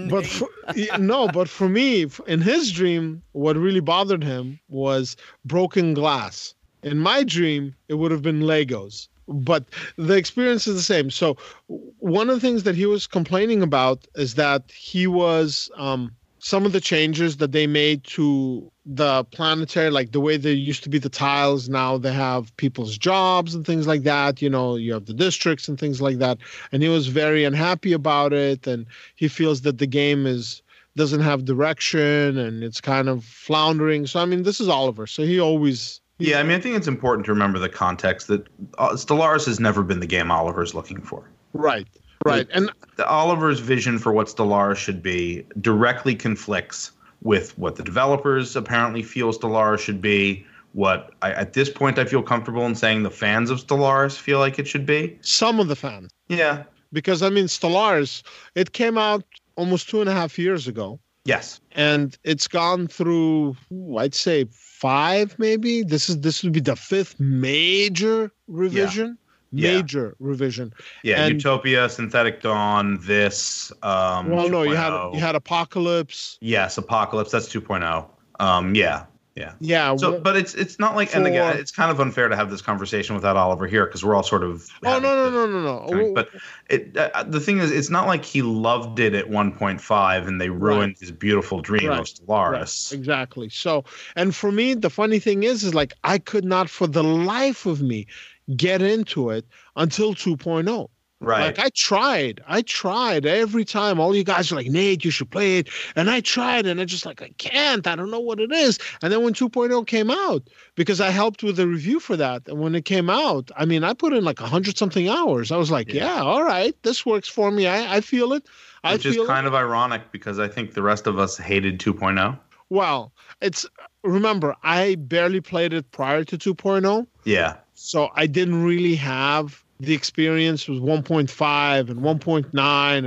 [0.09, 0.49] but for,
[0.97, 6.53] no, but for me, in his dream, what really bothered him was broken glass.
[6.83, 9.07] In my dream, it would have been Legos.
[9.27, 11.11] But the experience is the same.
[11.11, 16.15] So, one of the things that he was complaining about is that he was um,
[16.39, 20.83] some of the changes that they made to the planetary, like the way there used
[20.83, 24.41] to be the tiles, now they have people's jobs and things like that.
[24.41, 26.37] You know, you have the districts and things like that.
[26.71, 28.65] And he was very unhappy about it.
[28.65, 30.61] And he feels that the game is
[30.95, 34.07] doesn't have direction and it's kind of floundering.
[34.07, 35.07] So I mean, this is Oliver.
[35.07, 38.47] So he always Yeah, I mean, I think it's important to remember the context that
[38.77, 41.29] uh, Stellaris has never been the game Oliver's looking for.
[41.53, 41.87] right,
[42.25, 47.83] right, and The Oliver's vision for what Stellaris should be directly conflicts with what the
[47.83, 50.45] developers apparently feel Stellaris should be.
[50.73, 54.37] What I, at this point I feel comfortable in saying the fans of Stellaris feel
[54.39, 55.17] like it should be.
[55.21, 56.63] some of the fans, Yeah.
[56.93, 58.21] because I mean, Stellaris,
[58.53, 59.23] it came out
[59.55, 60.99] almost two and a half years ago.
[61.25, 61.59] Yes.
[61.73, 66.75] and it's gone through ooh, i'd say five maybe this is this would be the
[66.75, 69.28] fifth major revision Yeah.
[69.51, 71.23] Major revision Yeah.
[71.25, 73.71] And- Utopia, Synthetic Dawn, this.
[73.83, 77.31] Um, well no you had you had apocalypse Yes, Apocalypse.
[77.31, 78.05] That's 2.0.
[78.39, 79.05] Um, yeah.
[79.35, 79.53] Yeah.
[79.61, 82.49] yeah So, but it's it's not like, and again, it's kind of unfair to have
[82.49, 84.67] this conversation without Oliver here because we're all sort of.
[84.83, 86.13] oh no no no no no Correct.
[86.15, 86.29] But
[86.69, 90.49] it, uh, the thing is, it's not like he loved it at 1.5 and they
[90.49, 91.99] ruined his beautiful dream Right.
[91.99, 92.91] of Stellaris.
[92.91, 93.47] Right, exactly.
[93.49, 93.85] So,
[94.17, 97.65] and for me, the funny thing is, is like I could not, for the life
[97.65, 98.07] of me,
[98.55, 100.89] get into it until 2.0.
[101.21, 101.47] Right.
[101.47, 103.99] Like I tried, I tried every time.
[103.99, 106.85] All you guys are like, Nate, you should play it, and I tried, and I
[106.85, 107.85] just like I can't.
[107.87, 108.79] I don't know what it is.
[109.03, 110.43] And then when 2.0 came out,
[110.75, 113.83] because I helped with the review for that, and when it came out, I mean,
[113.83, 115.51] I put in like a hundred something hours.
[115.51, 116.05] I was like, Yeah.
[116.15, 116.21] yeah.
[116.23, 117.67] all right, this works for me.
[117.67, 118.47] I, I feel it.
[118.85, 119.27] I Which is feel it.
[119.27, 121.91] kind of ironic because I think the rest of us hated oh.
[121.93, 122.39] 2.0.
[122.69, 123.65] Well, it's
[124.05, 127.55] remember I barely played it prior to 2.0, Yeah.
[127.79, 132.43] So I didn't really have the experience with 1.5 and 1.9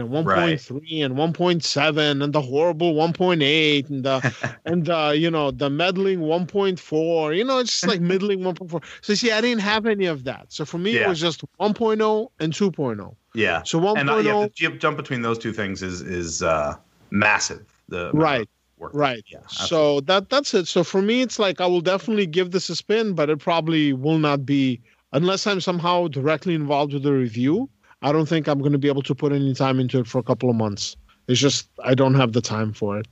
[0.00, 5.68] and 1.3 and 1.7 and the horrible 1.8 and the and the you know the
[5.68, 10.06] meddling 1.4 you know it's just like middling 1.4 so see i didn't have any
[10.06, 11.04] of that so for me Yeah.
[11.06, 13.62] it was just 1.0 and 2.0 Yeah.
[13.64, 16.76] so 1.0 And uh, yeah, the jump- between those two things is is uh,
[17.10, 17.66] massive.
[17.88, 18.48] The Right.
[18.82, 18.92] Work.
[18.94, 19.46] right Yeah.
[19.46, 22.76] so that that's it so for me it's like i will definitely give this a
[22.76, 24.80] spin but it probably will not be
[25.12, 27.68] unless i'm somehow directly involved with the review
[28.02, 30.18] i don't think i'm going to be able to put any time into it for
[30.18, 30.96] a couple of months
[31.28, 33.06] it's just i don't have the time for it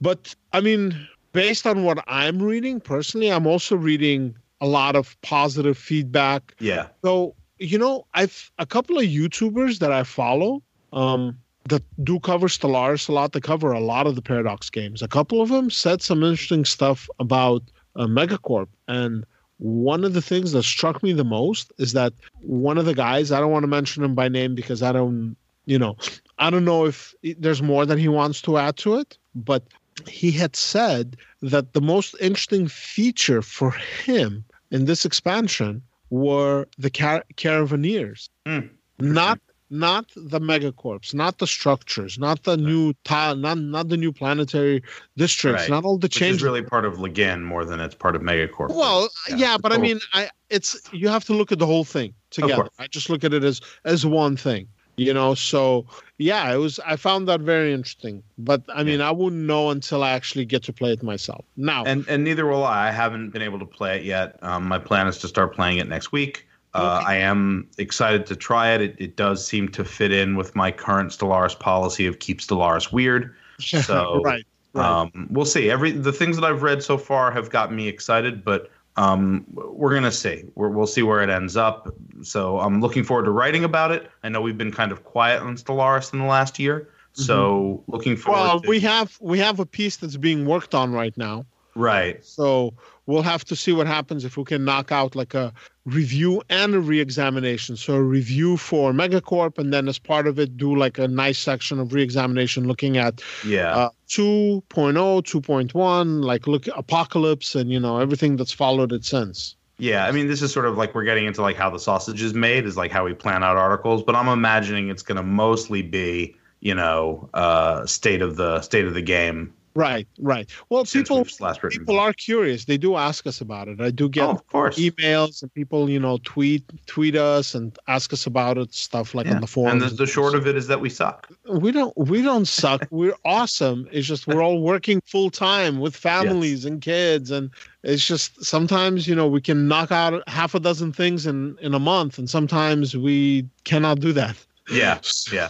[0.00, 0.94] but i mean
[1.32, 6.88] based on what i'm reading personally i'm also reading a lot of positive feedback Yeah.
[7.04, 10.60] so you know, I've a couple of YouTubers that I follow
[10.92, 13.32] um, that do cover Stellaris a lot.
[13.32, 15.02] They cover a lot of the Paradox games.
[15.02, 17.62] A couple of them said some interesting stuff about
[17.96, 19.24] uh, Megacorp, and
[19.58, 23.32] one of the things that struck me the most is that one of the guys.
[23.32, 25.96] I don't want to mention him by name because I don't, you know,
[26.38, 29.62] I don't know if there's more that he wants to add to it, but
[30.08, 36.90] he had said that the most interesting feature for him in this expansion were the
[36.90, 38.66] car- caravaneers, Hmm.
[38.98, 39.38] not
[39.74, 44.82] not the megacorps, not the structures, not the new tile, not not the new planetary
[45.16, 45.70] districts, Right.
[45.70, 46.42] not all the changes.
[46.42, 48.70] really part of Legend more than it's part of Megacorp.
[48.70, 51.84] Well, Yeah, yeah, but I mean, I it's you have to look at the whole
[51.84, 52.68] thing together.
[52.78, 55.34] I just look at it as as one thing, you know.
[55.34, 55.86] So
[56.18, 56.78] yeah, it was.
[56.86, 60.62] I found that very interesting, but I mean, I wouldn't know until I actually get
[60.64, 61.44] to play it myself.
[61.56, 62.88] Now, and and neither will I.
[62.88, 64.38] I haven't been able to play it yet.
[64.42, 66.46] Um, my plan is to start playing it next week.
[66.74, 67.12] Uh, Okay.
[67.12, 68.80] I am excited to try it.
[68.80, 68.96] it.
[68.98, 73.34] It does seem to fit in with my current Stellaris policy of keep Stellaris weird.
[73.60, 74.84] So right, right.
[74.84, 75.70] Um, we'll see.
[75.70, 79.94] Every the things that I've read so far have gotten me excited, but Um, we're
[79.94, 80.44] gonna see.
[80.56, 81.92] we will see where it ends up.
[82.22, 84.10] So I'm looking forward to writing about it.
[84.24, 87.92] I know we've been kind of quiet on Stellaris in the last year, so mm-hmm.
[87.92, 88.40] looking forward.
[88.40, 91.44] Well, to- we have we have a piece that's being worked on right now.
[91.76, 92.24] Right.
[92.24, 92.74] So
[93.06, 95.52] we'll have to see what happens if we can knock out like a
[95.84, 97.76] review and a re-examination.
[97.76, 101.38] So a review for Megacorp, and then as part of it, do like a nice
[101.38, 104.62] section of re-examination looking at yeah uh, 2.0,
[104.92, 109.56] 2.1, like look Apocalypse, and you know everything that's followed it since.
[109.78, 112.22] Yeah, I mean, this is sort of like we're getting into like how the sausage
[112.22, 114.02] is made, is like how we plan out articles.
[114.02, 118.84] But I'm imagining it's going to mostly be, you know, uh, state of the state
[118.84, 120.48] of the game Right, right.
[120.68, 122.66] Well, people people are curious.
[122.66, 123.80] They do ask us about it.
[123.80, 124.78] I do get oh, of course.
[124.78, 128.72] emails and people, you know, tweet tweet us and ask us about it.
[128.72, 129.34] Stuff like yeah.
[129.34, 129.82] on the forums.
[129.82, 131.28] And the, the short of it is that we suck.
[131.50, 131.92] We don't.
[131.96, 132.86] We don't suck.
[132.92, 133.88] We're awesome.
[133.90, 136.70] It's just we're all working full time with families yes.
[136.70, 137.50] and kids, and
[137.82, 141.74] it's just sometimes you know we can knock out half a dozen things in in
[141.74, 144.36] a month, and sometimes we cannot do that.
[144.70, 145.00] Yeah.
[145.32, 145.48] Yeah.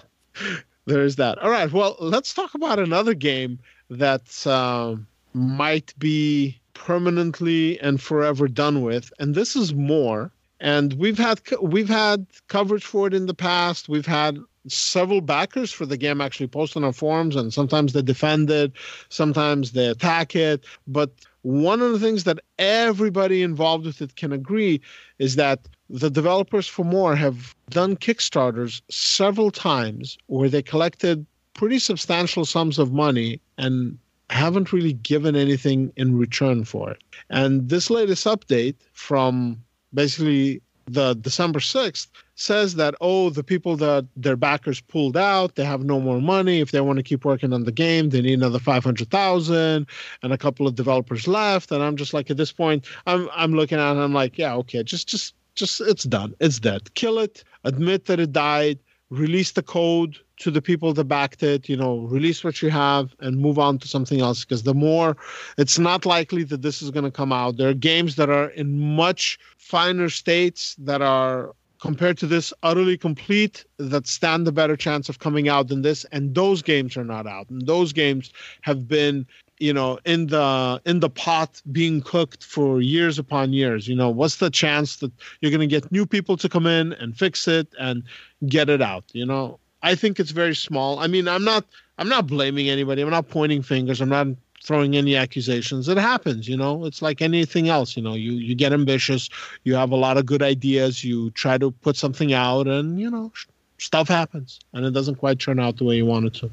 [0.87, 1.38] There's that.
[1.38, 1.70] All right.
[1.70, 3.58] Well, let's talk about another game
[3.90, 4.97] that uh,
[5.33, 9.12] might be permanently and forever done with.
[9.18, 10.31] And this is more.
[10.61, 13.88] And we've had we've had coverage for it in the past.
[13.88, 18.03] We've had several backers for the game actually post on our forums, and sometimes they
[18.03, 18.73] defend it,
[19.09, 20.64] sometimes they attack it.
[20.87, 21.11] But
[21.42, 24.81] one of the things that everybody involved with it can agree
[25.18, 27.18] is that the developers for M.O.R.E.
[27.18, 33.98] have done Kickstarters several times where they collected pretty substantial sums of money and
[34.30, 37.02] haven't really given anything in return for it.
[37.30, 39.62] And this latest update from
[39.92, 45.64] basically the December 6th says that oh the people that their backers pulled out they
[45.64, 46.60] have no more money.
[46.60, 49.86] If they want to keep working on the game they need another 500,000
[50.22, 51.70] and a couple of developers left.
[51.72, 54.54] And I'm just like at this point I'm I'm looking at it I'm like yeah
[54.56, 56.34] okay just just just it's done.
[56.40, 56.92] It's dead.
[56.94, 57.44] Kill it.
[57.64, 58.78] Admit that it died.
[59.10, 63.14] Release the code to the people that backed it you know release what you have
[63.20, 64.44] and move on to something else.
[64.44, 65.16] Because the more
[65.59, 67.57] it's not likely that this is going to come out.
[67.57, 72.97] There are games that are in much finer states that are compared to this utterly
[72.97, 76.05] complete that stand a better chance of coming out than this.
[76.12, 77.51] And those games are not out.
[77.51, 79.27] And those games have been
[79.61, 83.87] you know in the in the pot being cooked for years upon years.
[83.87, 86.92] You know what's the chance that you're going to get new people to come in
[86.94, 88.03] and fix it and
[88.47, 90.99] get it out you know i think it's very small.
[90.99, 91.64] I mean i'm not
[91.99, 93.03] i'm not blaming anybody.
[93.03, 94.01] I'm not pointing fingers.
[94.01, 94.27] I'm not
[94.62, 95.88] throwing any accusations.
[95.88, 96.85] It happens you know?
[96.87, 98.14] It's like anything else you know?
[98.14, 99.29] You you get ambitious.
[99.64, 101.05] You have a lot of good ideas.
[101.05, 103.31] You try to put something out and you know
[103.79, 104.61] stuff happens.
[104.73, 106.51] And it doesn't quite turn out the way you want it to.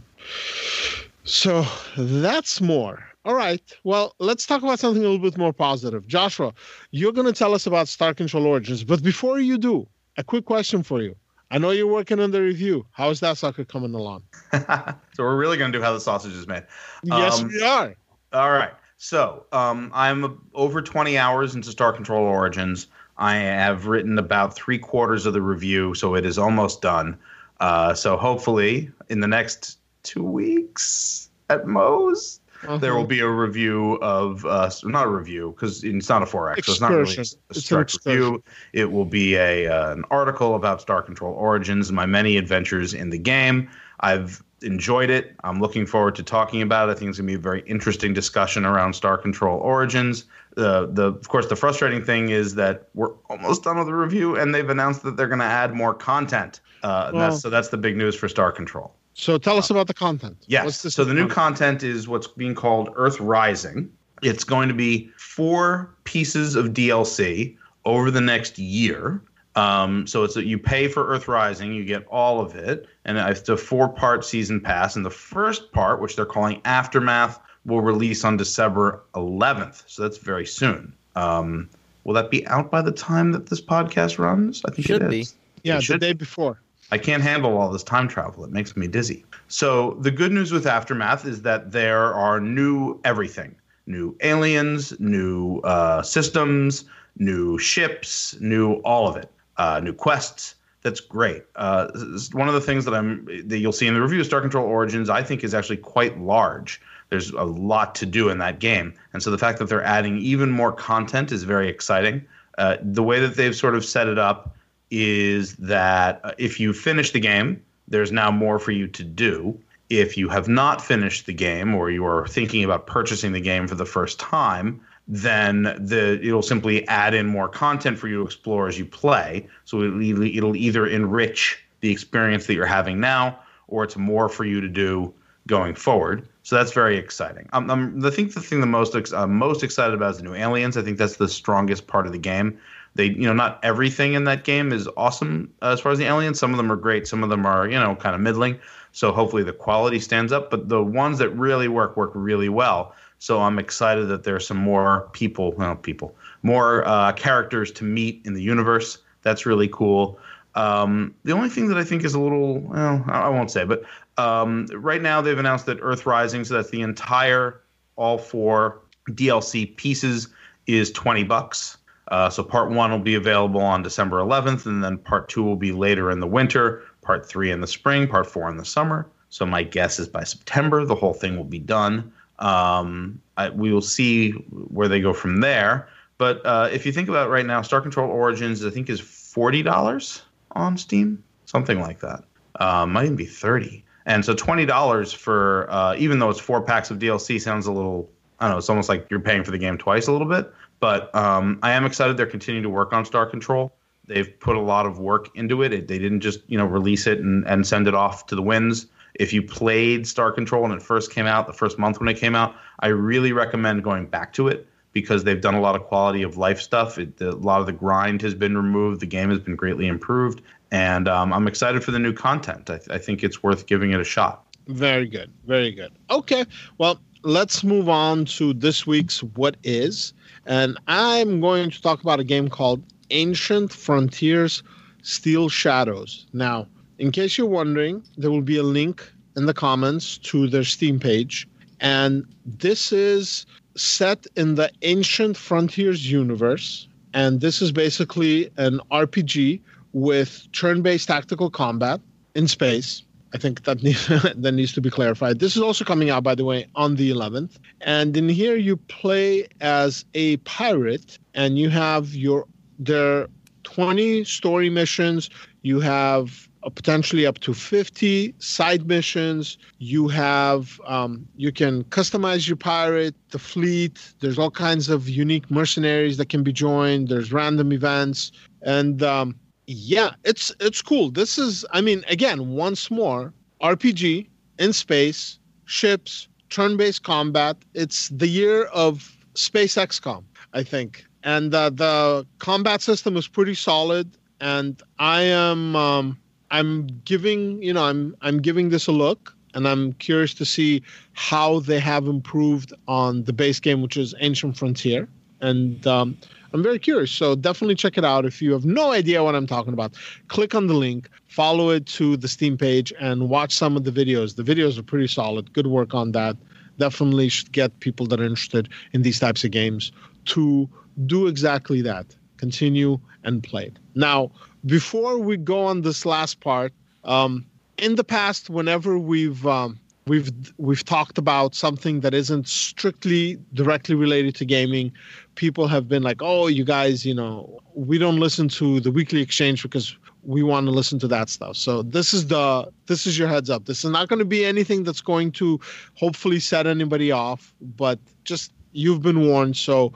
[1.23, 1.65] So
[1.97, 3.03] that's more.
[3.23, 3.61] All right.
[3.83, 5.53] Well, let's talk about something a little bit M.O.R.E.
[5.53, 6.07] positive.
[6.07, 6.53] Joshua,
[6.89, 10.45] you're going to tell us about Star Control Origins, but before you do, a quick
[10.45, 11.15] question for you.
[11.51, 12.85] I know you're working on the review.
[12.91, 14.23] How is that sucker coming along?
[14.53, 16.63] so we're really going to do how the sausage is made.
[17.03, 17.93] Yes, um, we are.
[18.31, 18.71] All right.
[18.97, 22.87] So um, I'm over 20 hours into Star Control Origins.
[23.17, 27.17] I have written about three quarters of the review, so it is almost done.
[27.59, 32.40] Uh, so hopefully, in the next two weeks at most.
[32.79, 36.65] There will be a review of uh, not a review because it's not a 4X,
[36.65, 38.43] so it's not really a Star review.
[38.73, 42.93] It will be a uh, an article about Star Control Origins and my many adventures
[42.93, 43.69] in the game.
[44.01, 45.35] I've enjoyed it.
[45.43, 46.91] I'm looking forward to talking about it.
[46.91, 50.25] I think it's going to be a very interesting discussion around Star Control Origins.
[50.55, 54.37] The the of course the frustrating thing is that we're almost done with the review,
[54.37, 56.59] and they've announced that they're going to add more content.
[56.83, 58.93] Uh, well, that's, so that's the big news for Star Control.
[59.21, 60.35] So tell us about the content.
[60.47, 60.79] Yes.
[60.95, 63.87] so the new content is what's being called Earth Rising.
[64.23, 67.55] It's going to be four pieces of DLC
[67.85, 69.21] over the next year.
[69.55, 73.19] Um, so it's that you pay for Earth Rising, you get all of it, and
[73.19, 74.95] it's a four-part season pass.
[74.95, 79.83] And the first part, which they're calling Aftermath, will release on December 11th.
[79.85, 80.93] So that's very soon.
[81.15, 81.69] Um,
[82.05, 84.63] will that be out by the time that this podcast runs?
[84.65, 85.33] I think should it is.
[85.33, 85.69] Be.
[85.69, 86.59] Yeah, the day before.
[86.91, 88.43] I can't handle all this time travel.
[88.43, 89.25] It makes me dizzy.
[89.47, 93.55] So, the good news with Aftermath is that there are new everything
[93.87, 96.85] new aliens, new uh, systems,
[97.17, 100.55] new ships, new all of it, uh, new quests.
[100.83, 101.43] That's great.
[101.55, 101.87] Uh,
[102.31, 104.65] one of the things that I'm that you'll see in the review, of Star Control
[104.65, 106.81] Origins, I think is actually quite large.
[107.09, 110.17] There's a lot to do in that game, and so the fact that they're adding
[110.17, 112.25] even more content is very exciting.
[112.57, 114.55] Uh, the way that they've sort of set it up
[114.91, 119.59] is that uh, if you finish the game, there's now more for you to do.
[119.89, 123.67] If you have not finished the game or you are thinking about purchasing the game
[123.67, 128.25] for the first time, then the it'll simply add in more content for you to
[128.25, 129.47] explore as you play.
[129.65, 134.45] So it'll, it'll either enrich the experience that you're having now, or it's more for
[134.45, 135.13] you to do
[135.47, 136.27] going forward.
[136.43, 137.49] So that's very exciting.
[137.53, 140.23] Um, um, I think the thing the most ex- uh, most excited about is the
[140.23, 140.77] new aliens.
[140.77, 142.59] I think that's the strongest part of the game.
[142.95, 146.39] They, you know, not everything in that game is awesome as far as the aliens.
[146.39, 147.07] Some of them are great.
[147.07, 148.59] Some of them are, you know, kind of middling.
[148.91, 150.51] So hopefully the quality stands up.
[150.51, 152.93] But the ones that really work work really well.
[153.19, 158.21] So I'm excited that there's some more people, well, people, more uh, characters to meet
[158.25, 158.97] in the universe.
[159.21, 160.19] That's really cool.
[160.55, 163.83] Um, the only thing that I think is a little, well, I won't say, but
[164.17, 167.61] um, right now they've announced that Earth Rising, so that's the entire
[167.95, 170.27] all four DLC pieces,
[170.67, 171.77] is 20 bucks.
[172.11, 175.55] Uh, so part one will be available on December 11th, and then part two will
[175.55, 179.07] be later in the winter, part three in the spring, part four in the summer.
[179.29, 182.11] So my guess is by September the whole thing will be done.
[182.39, 185.87] Um, I, we will see where they go from there.
[186.17, 188.99] But uh, if you think about it right now, Star Control Origins I think is
[188.99, 192.25] forty dollars on Steam, something like that.
[192.55, 193.85] Uh, might even be thirty.
[194.05, 197.71] And so twenty dollars for uh, even though it's four packs of DLC sounds a
[197.71, 198.09] little
[198.41, 198.57] I don't know.
[198.57, 200.51] It's almost like you're paying for the game twice a little bit.
[200.81, 203.73] But um, I am excited they're continuing to work on Star Control.
[204.07, 205.71] They've put a lot of work into it.
[205.71, 205.87] it.
[205.87, 208.87] They didn't just you know release it and, and send it off to the winds.
[209.15, 212.17] If you played Star Control when it first came out, the first month when it
[212.17, 215.83] came out, I really recommend going back to it because they've done a lot of
[215.83, 216.97] quality of life stuff.
[216.97, 219.01] It, the, a lot of the grind has been removed.
[219.01, 222.69] The game has been greatly improved, and um, I'm excited for the new content.
[222.69, 224.45] I, I think it's worth giving it a shot.
[224.67, 225.31] Very good.
[225.45, 225.91] Very good.
[226.09, 226.45] Okay.
[226.77, 230.13] Well, let's move on to this week's What Is.
[230.51, 234.63] And I'm going to talk about a game called Ancient Frontiers
[235.01, 236.25] Steel Shadows.
[236.33, 236.67] Now,
[236.99, 240.99] in case you're wondering, there will be a link in the comments to their Steam
[240.99, 241.47] page.
[241.79, 243.45] And this is
[243.77, 246.85] set in the Ancient Frontiers universe.
[247.13, 249.61] And this is basically an RPG
[249.93, 252.01] with turn based tactical combat
[252.35, 253.03] in space.
[253.33, 255.39] I think that needs, that needs to be clarified.
[255.39, 257.57] This is also coming out, by the way, on the 11th.
[257.81, 262.45] And in here, you play as a pirate, and you have your
[262.79, 263.27] there are
[263.63, 265.29] 20 story missions.
[265.61, 269.57] You have uh, potentially up to 50 side missions.
[269.77, 274.13] You have um, you can customize your pirate, the fleet.
[274.19, 277.07] There's all kinds of unique mercenaries that can be joined.
[277.07, 278.31] There's random events,
[278.63, 279.35] and um,
[279.71, 281.11] yeah, it's it's cool.
[281.11, 284.27] This is, I mean, again, once more, RPG
[284.59, 287.57] in space, ships, turn-based combat.
[287.73, 293.55] It's the year of space XCOM, I think, and uh, the combat system is pretty
[293.55, 294.11] solid.
[294.41, 296.17] And I am, um,
[296.49, 300.81] I'm giving, you know, I'm I'm giving this a look, and I'm curious to see
[301.13, 305.07] how they have improved on the base game, which is Ancient Frontier,
[305.39, 305.85] and.
[305.87, 306.17] Um,
[306.53, 307.11] I'm very curious.
[307.11, 308.25] So definitely check it out.
[308.25, 309.95] If you have no idea what I'm talking about,
[310.27, 313.91] click on the link, follow it to the Steam page, and watch some of the
[313.91, 314.35] videos.
[314.35, 315.53] The videos are pretty solid.
[315.53, 316.35] Good work on that.
[316.77, 319.91] Definitely should get people that are interested in these types of games
[320.25, 320.69] to
[321.05, 322.15] do exactly that.
[322.37, 323.71] Continue and play.
[323.95, 324.31] Now,
[324.65, 326.73] before we go on this last part,
[327.03, 327.45] um,
[327.77, 333.95] in the past, whenever we've um, we've we've talked about something that isn't strictly directly
[333.95, 334.91] related to gaming
[335.35, 339.21] people have been like oh you guys you know we don't listen to the weekly
[339.21, 343.17] exchange because we want to listen to that stuff so this is the this is
[343.17, 345.59] your heads up this is not going to be anything that's going to
[345.95, 349.91] hopefully set anybody off but just you've been warned so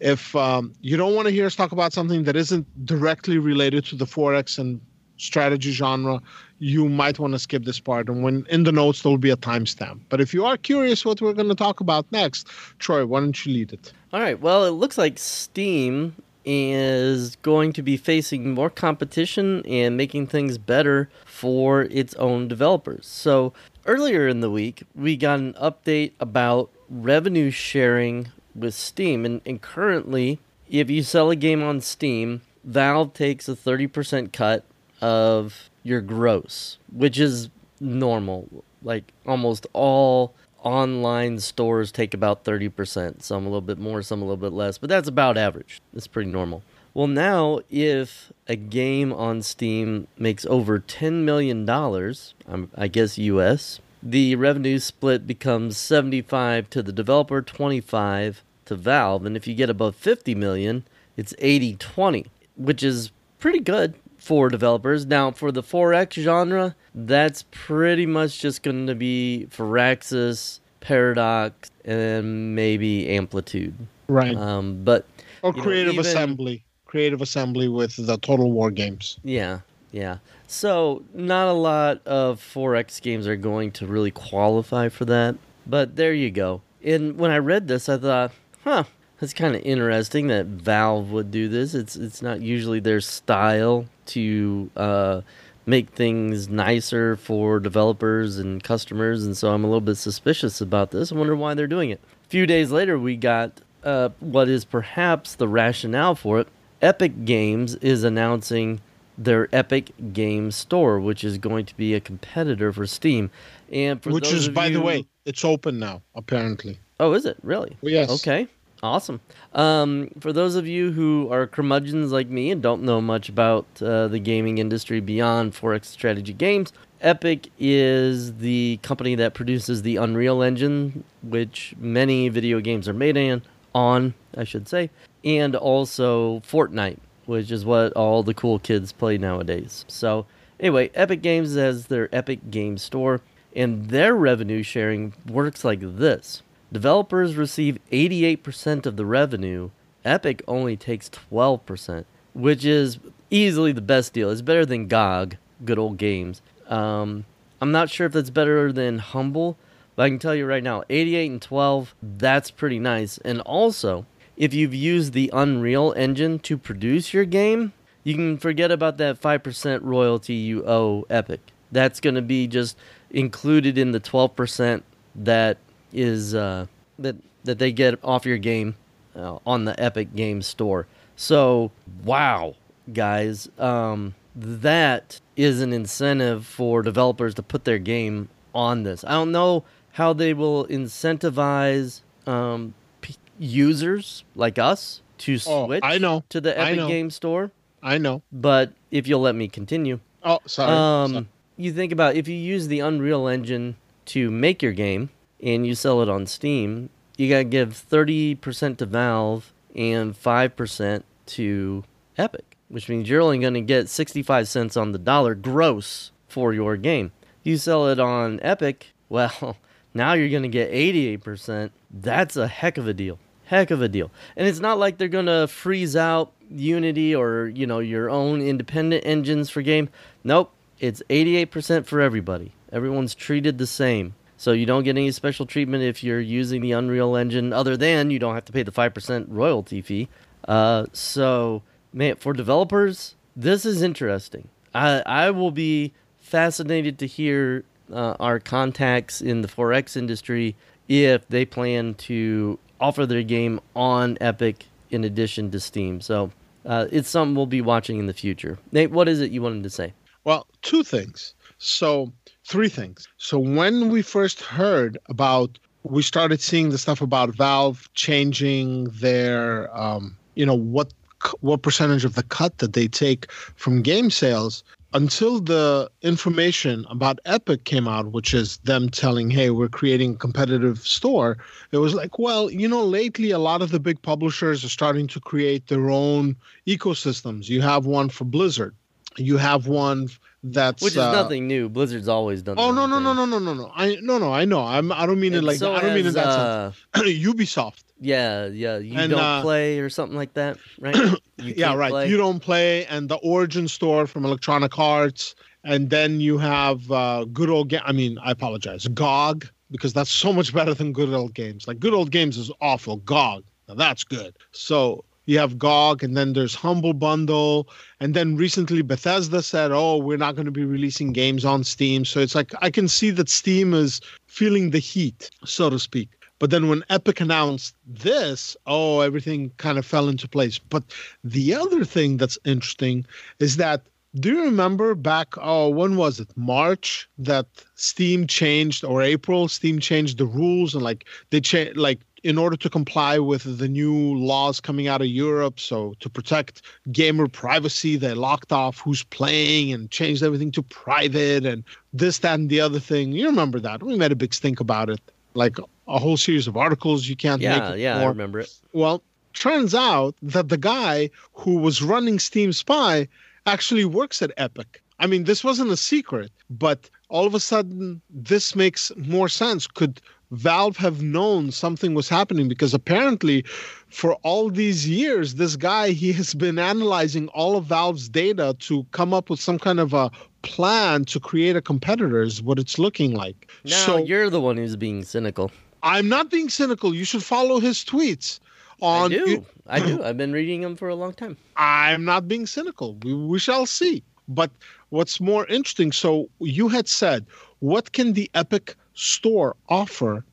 [0.00, 3.84] if um, you don't want to hear us talk about something that isn't directly related
[3.84, 4.80] to the 4x and
[5.16, 6.20] strategy genre
[6.58, 8.08] you might want to skip this part.
[8.08, 10.00] And when in the notes, there will be a timestamp.
[10.08, 13.46] But if you are curious what we're going to talk about next, Troy, why don't
[13.46, 13.92] you lead it?
[14.10, 14.40] All right.
[14.40, 20.56] Well, it looks like Steam is going to be facing more competition and making things
[20.56, 23.06] better for its own developers.
[23.06, 23.52] So
[23.84, 29.26] earlier in the week, we got an update about revenue sharing with Steam.
[29.26, 30.40] And, and currently,
[30.70, 34.64] if you sell a game on Steam, Valve takes a 30% cut
[35.02, 38.64] of your gross, which is normal.
[38.82, 44.24] Like almost all online stores take about 30%, some a little bit more, some a
[44.24, 45.80] little bit less, but that's about average.
[45.94, 46.62] It's pretty normal.
[46.94, 53.80] Well, now if a game on Steam makes over $10 million, um, I guess US,
[54.02, 59.70] the revenue split becomes 75 to the developer, 25 to Valve, and if you get
[59.70, 60.84] above 50 million,
[61.16, 65.06] it's 80-20, which is pretty good for developers.
[65.06, 66.74] Now, for the 4X genre,
[67.06, 73.74] that's pretty much just going to be Firaxis, Paradox, and maybe Amplitude.
[74.08, 74.34] Right.
[74.36, 75.06] Um, but
[75.42, 76.64] or you know, creative even- assembly.
[76.86, 79.18] Creative assembly with the Total War games.
[79.22, 79.60] Yeah,
[79.92, 80.18] yeah.
[80.46, 85.36] So not a lot of 4X games are going to really qualify for that.
[85.66, 86.62] But there you go.
[86.82, 88.32] And when I read this, I thought,
[88.64, 88.84] huh,
[89.20, 91.74] that's kind of interesting that Valve would do this.
[91.74, 95.20] It's it's not usually their style to uh,
[95.68, 100.90] make things nicer for developers and customers, and so I'm a little bit suspicious about
[100.90, 101.12] this.
[101.12, 102.00] I wonder why they're doing it.
[102.24, 106.48] A few days later, we got uh, what is perhaps the rationale for it.
[106.80, 108.80] Epic Games is announcing
[109.18, 113.30] their Epic Game Store, which is going to be a competitor for Steam.
[113.70, 116.78] And for which is, by the way, it's open now, apparently.
[116.98, 117.76] oh, is it really?
[117.82, 118.10] Yes.
[118.10, 118.48] Okay.
[118.82, 119.20] Awesome.
[119.54, 123.66] Um, for those of you who are curmudgeons like me and don't know much about
[123.82, 129.96] uh, the gaming industry beyond 4X strategy games, Epic is the company that produces the
[129.96, 133.42] Unreal Engine, which many video games are made in,
[133.74, 134.90] on, I should say,
[135.24, 139.84] and also Fortnite, which is what all the cool kids play nowadays.
[139.88, 140.26] So,
[140.58, 143.20] anyway, Epic Games has their Epic Game Store,
[143.54, 146.42] and their revenue sharing works like this.
[146.72, 149.70] Developers receive 88% of the revenue.
[150.04, 152.04] Epic only takes 12%,
[152.34, 152.98] which is
[153.30, 154.30] easily the best deal.
[154.30, 156.42] It's better than GOG, good old games.
[156.68, 157.24] Um,
[157.60, 159.56] I'm not sure if that's better than Humble,
[159.96, 163.18] but I can tell you right now 88 and 12, that's pretty nice.
[163.18, 164.06] And also,
[164.36, 167.72] if you've used the Unreal Engine to produce your game,
[168.04, 171.40] you can forget about that 5% royalty you owe Epic.
[171.72, 172.76] That's going to be just
[173.10, 174.82] included in the 12%
[175.16, 175.58] that
[175.92, 176.66] is uh,
[176.98, 178.74] that that they get off your game
[179.16, 180.86] uh, on the Epic Game Store.
[181.16, 181.70] So,
[182.04, 182.54] wow,
[182.92, 189.02] guys, um, that is an incentive for developers to put their game on this.
[189.04, 195.80] I don't know how they will incentivize um, p- users like us to Oh, switch
[195.82, 196.24] I know.
[196.28, 196.86] to the Epic.
[196.86, 197.50] Game Store.
[197.82, 198.22] I know.
[198.32, 200.70] But if you'll let me continue, Oh, sorry.
[200.72, 201.26] um, Sorry.
[201.56, 203.76] you think about if you use the Unreal Engine
[204.06, 205.10] to make your game
[205.42, 210.56] and you sell it on Steam, you gotta give thirty percent to Valve and five
[210.56, 211.84] percent to
[212.16, 216.76] Epic, which means you're only gonna get sixty-five cents on the dollar gross for your
[216.76, 217.12] game.
[217.42, 219.56] You sell it on Epic, well,
[219.94, 221.72] now you're gonna get eighty-eight percent.
[221.90, 223.18] That's a heck of a deal.
[223.44, 224.10] Heck of a deal.
[224.36, 229.04] And it's not like they're gonna freeze out Unity or you know your own independent
[229.06, 229.88] engines for game.
[230.24, 232.52] Nope, it's 88% for everybody.
[232.72, 234.14] Everyone's treated the same.
[234.38, 238.10] So you don't get any special treatment if you're using the Unreal Engine, other than
[238.10, 240.08] you don't have to pay the 5% royalty fee.
[240.46, 241.62] Uh, so,
[241.92, 244.48] man, for developers, this is interesting.
[244.74, 250.54] I, I will be fascinated to hear uh, our contacts in the 4X industry
[250.88, 256.00] if they plan to offer their game on Epic in addition to Steam.
[256.00, 256.30] So
[256.64, 258.58] uh, it's something we'll be watching in the future.
[258.70, 259.94] Nate, what is it you wanted to say?
[260.24, 261.34] Well, two things.
[261.58, 262.12] So,
[262.48, 263.06] three things.
[263.18, 269.74] So, when we first heard about, we started seeing the stuff about Valve changing their,
[269.76, 270.92] um, you know, what
[271.40, 274.62] what percentage of the cut that they take from game sales.
[274.94, 280.16] Until the information about Epic came out, which is them telling, "Hey, we're creating a
[280.16, 281.36] competitive store,"
[281.72, 285.06] it was like, well, you know, lately a lot of the big publishers are starting
[285.08, 286.36] to create their own
[286.66, 287.50] ecosystems.
[287.50, 288.74] You have one for Blizzard.
[289.18, 290.08] You have one
[290.42, 291.68] that's Which is uh, nothing new.
[291.68, 292.56] Blizzard's always done.
[292.58, 293.72] Oh no no no no no no no!
[293.74, 296.04] I no no I know I'm I don't mean it like so I don't mean
[296.04, 296.72] has, that uh.
[296.94, 298.78] Ubisoft, Yeah, yeah.
[298.78, 300.94] You And, don't uh, play or something like that, right?
[301.38, 301.90] Yeah right.
[301.90, 302.08] play.
[302.08, 305.34] You don't play, and the Origin Store from Electronic Arts,
[305.64, 307.82] and then you have uh, good old game.
[307.84, 311.66] I mean, I apologize, GOG, because that's so much better than good old games.
[311.66, 312.98] Like good old games is awful.
[312.98, 314.36] GOG, now that's good.
[314.52, 317.68] So you have GOG, and then there's Humble Bundle,
[318.00, 322.06] and then recently Bethesda said, "Oh, we're not going to be releasing games on Steam."
[322.06, 326.08] So it's like I can see that Steam is feeling the heat, so to speak.
[326.38, 330.58] But then when Epic announced this, oh, everything kind of fell into place.
[330.58, 330.84] But
[331.22, 333.04] the other thing that's interesting
[333.38, 333.82] is that
[334.14, 339.78] do you remember back oh when was it march that steam changed or april steam
[339.78, 344.14] changed the rules and like they changed like in order to comply with the new
[344.16, 349.72] laws coming out of europe so to protect gamer privacy they locked off who's playing
[349.72, 353.82] and changed everything to private and this that and the other thing you remember that
[353.82, 355.00] we made a big stink about it
[355.34, 355.56] like
[355.86, 357.98] a whole series of articles you can't make yeah, yeah.
[357.98, 358.50] I remember it.
[358.72, 359.02] Well,
[359.32, 363.08] turns out that the guy who was running Steam Spy
[363.46, 364.82] actually works at Epic.
[365.00, 369.66] I mean, this wasn't a secret, but all of a sudden, this makes more sense.
[369.66, 370.00] Could
[370.30, 373.44] Valve have known something was happening because apparently
[373.88, 378.84] for all these years this guy he has been analyzing all of Valve's data to
[378.90, 380.10] come up with some kind of a
[380.42, 383.50] plan to create a competitor is what it's looking like.
[383.64, 385.50] Now so you're the one who's being cynical.
[385.82, 386.94] I'm not being cynical.
[386.94, 388.40] You should follow his tweets
[388.80, 389.46] on I do.
[389.66, 390.02] I do.
[390.02, 391.36] I've been reading them for a long time.
[391.56, 392.94] I'm not being cynical.
[393.02, 394.02] We, we shall see.
[394.28, 394.50] But
[394.90, 397.26] what's more interesting, so you had said,
[397.60, 400.24] what can the Epic store offer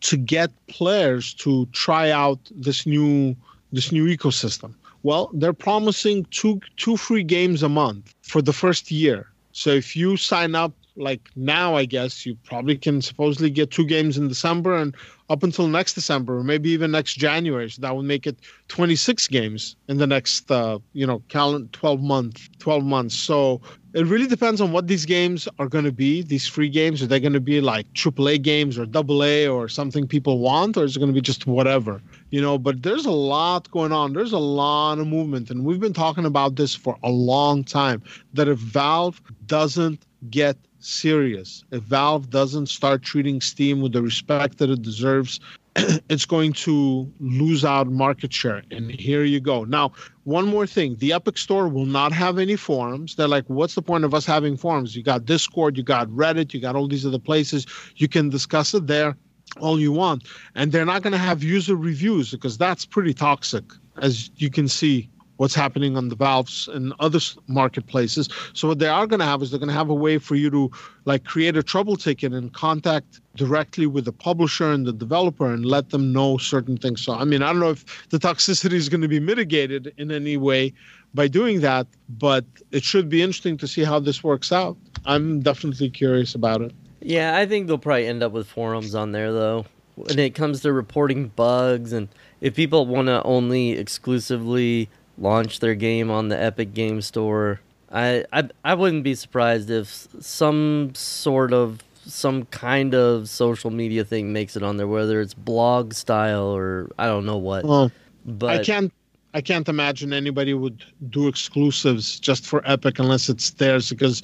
[0.00, 3.34] to get players to try out this new
[3.72, 4.74] this new ecosystem?
[5.02, 9.28] Well, they're promising two two free games a month for the first year.
[9.52, 13.86] So if you sign up like now, I guess you probably can supposedly get two
[13.86, 14.94] games in December and
[15.30, 17.70] up until next December, or maybe even next January.
[17.70, 18.36] So that would make it
[18.68, 23.14] 26 games in the next, uh, you know, calendar 12 month, 12 months.
[23.14, 23.60] So
[23.92, 26.22] it really depends on what these games are going to be.
[26.22, 30.06] These free games are they going to be like AAA games or AA or something
[30.06, 32.00] people want, or is it going to be just whatever?
[32.30, 34.12] You know, but there's a lot going on.
[34.12, 38.02] There's a lot of movement, and we've been talking about this for a long time.
[38.34, 41.64] That if Valve doesn't get serious.
[41.70, 45.40] If Valve doesn't start treating Steam with the respect that it deserves,
[45.76, 48.62] it's going to lose out market share.
[48.70, 49.64] And here you go.
[49.64, 49.92] Now,
[50.30, 53.16] one more thing the Epic Store will not have any forums.
[53.16, 54.94] They're like, what's the point of us having forums?
[54.94, 57.66] You got Discord, you got Reddit, you got all these other places.
[57.96, 59.16] You can discuss it there
[59.60, 60.28] all you want.
[60.54, 63.64] And they're not going to have user reviews because that's pretty toxic,
[64.00, 65.10] as you can see
[65.40, 68.28] what's happening on the valves and other marketplaces.
[68.52, 70.34] So what they are going to have is they're going to have a way for
[70.34, 70.70] you to
[71.06, 75.64] like create a trouble ticket and contact directly with the publisher and the developer and
[75.64, 77.00] let them know certain things.
[77.00, 80.10] So I mean, I don't know if the toxicity is going to be mitigated in
[80.10, 80.74] any way
[81.14, 84.76] by doing that, but it should be interesting to see how this works out.
[85.06, 86.74] I'm definitely curious about it.
[87.00, 89.64] Yeah, I think they'll probably end up with forums on there though.
[89.94, 92.08] When it comes to reporting bugs and
[92.42, 94.90] if people want to only exclusively
[95.20, 97.60] launch their game on the Epic Game Store.
[97.92, 104.04] I, I I wouldn't be surprised if some sort of some kind of social media
[104.04, 107.64] thing makes it on there, whether it's blog style or I don't know what.
[107.64, 107.90] Well,
[108.24, 108.92] but I can't
[109.32, 114.22] I can't imagine anybody would do exclusives just for Epic unless it's theirs because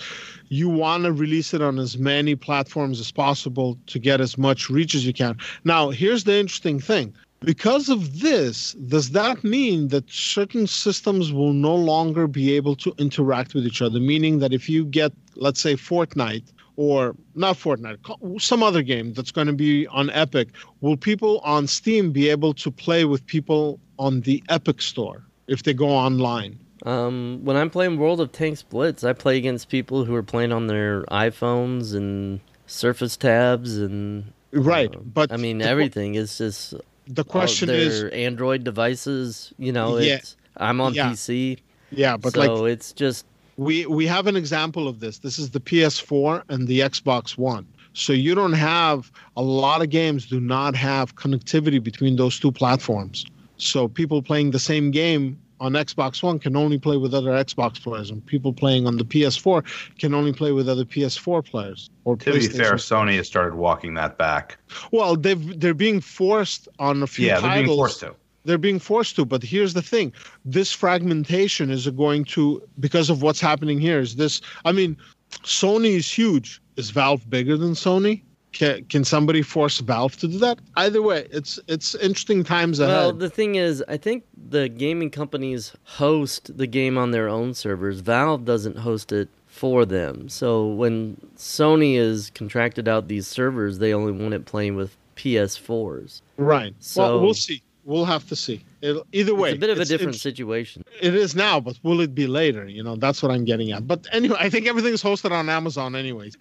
[0.49, 4.69] you want to release it on as many platforms as possible to get as much
[4.69, 5.37] reach as you can.
[5.65, 7.15] Now, here's the interesting thing.
[7.41, 12.95] Because of this, does that mean that certain systems will no longer be able to
[12.99, 14.01] interact with each other?
[14.01, 16.45] Meaning that if you get, let's say, Fortnite
[16.77, 20.49] or not Fortnite, some other game that's going to be on Epic,
[20.81, 25.63] will people on Steam be able to play with people on the Epic store if
[25.63, 26.59] they go online?
[26.85, 30.53] Um, when I'm playing World of Tanks Blitz, I play against people who are playing
[30.53, 34.95] on their iPhones and Surface tabs and right.
[34.95, 36.75] Uh, but I mean everything is just
[37.07, 39.53] the question is Android devices.
[39.59, 40.17] You know, Yeah.
[40.17, 41.11] it's I'm on Yeah.
[41.11, 41.59] PC,
[41.91, 43.27] yeah, but so like it's just
[43.57, 45.19] we we have an example of this.
[45.19, 47.67] This is the PS4 and the Xbox One.
[47.93, 52.53] So you don't have a lot of games do not have connectivity between those two
[52.53, 53.25] platforms.
[53.57, 57.83] So people playing the same game on Xbox One can only play with other Xbox
[57.83, 59.65] players, and people playing on the PS4
[59.99, 61.91] can only play with other PS4 players.
[62.05, 64.59] Or To be fair, Sony has started walking that back.
[64.93, 68.15] well, they've they're being forced on a few Yeah, they're being forced to.
[68.45, 70.13] they're being forced to but here's the thing
[70.45, 74.97] this fragmentation is going to because of what's happening here is this i mean
[75.43, 78.23] sony is huge is valve bigger than sony
[78.59, 82.97] can, can somebody force valve to do that either way it's it's interesting times ahead
[82.97, 87.55] Well, the thing is, I think the gaming companies host the game on their own
[87.55, 88.01] servers.
[88.01, 90.29] Valve doesn't host it for them.
[90.29, 96.21] So when Sony is contracted out these servers, they only want it playing with PS4s.
[96.37, 99.71] right So- well we'll see we'll have to see it, either way It's a bit
[99.71, 100.83] of a different situation.
[101.01, 103.87] it is now but will it be later you know that's what i'm getting at
[103.87, 106.37] but anyway i think everything's hosted on amazon anyways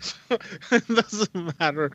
[0.00, 0.16] so
[0.70, 1.90] it doesn't matter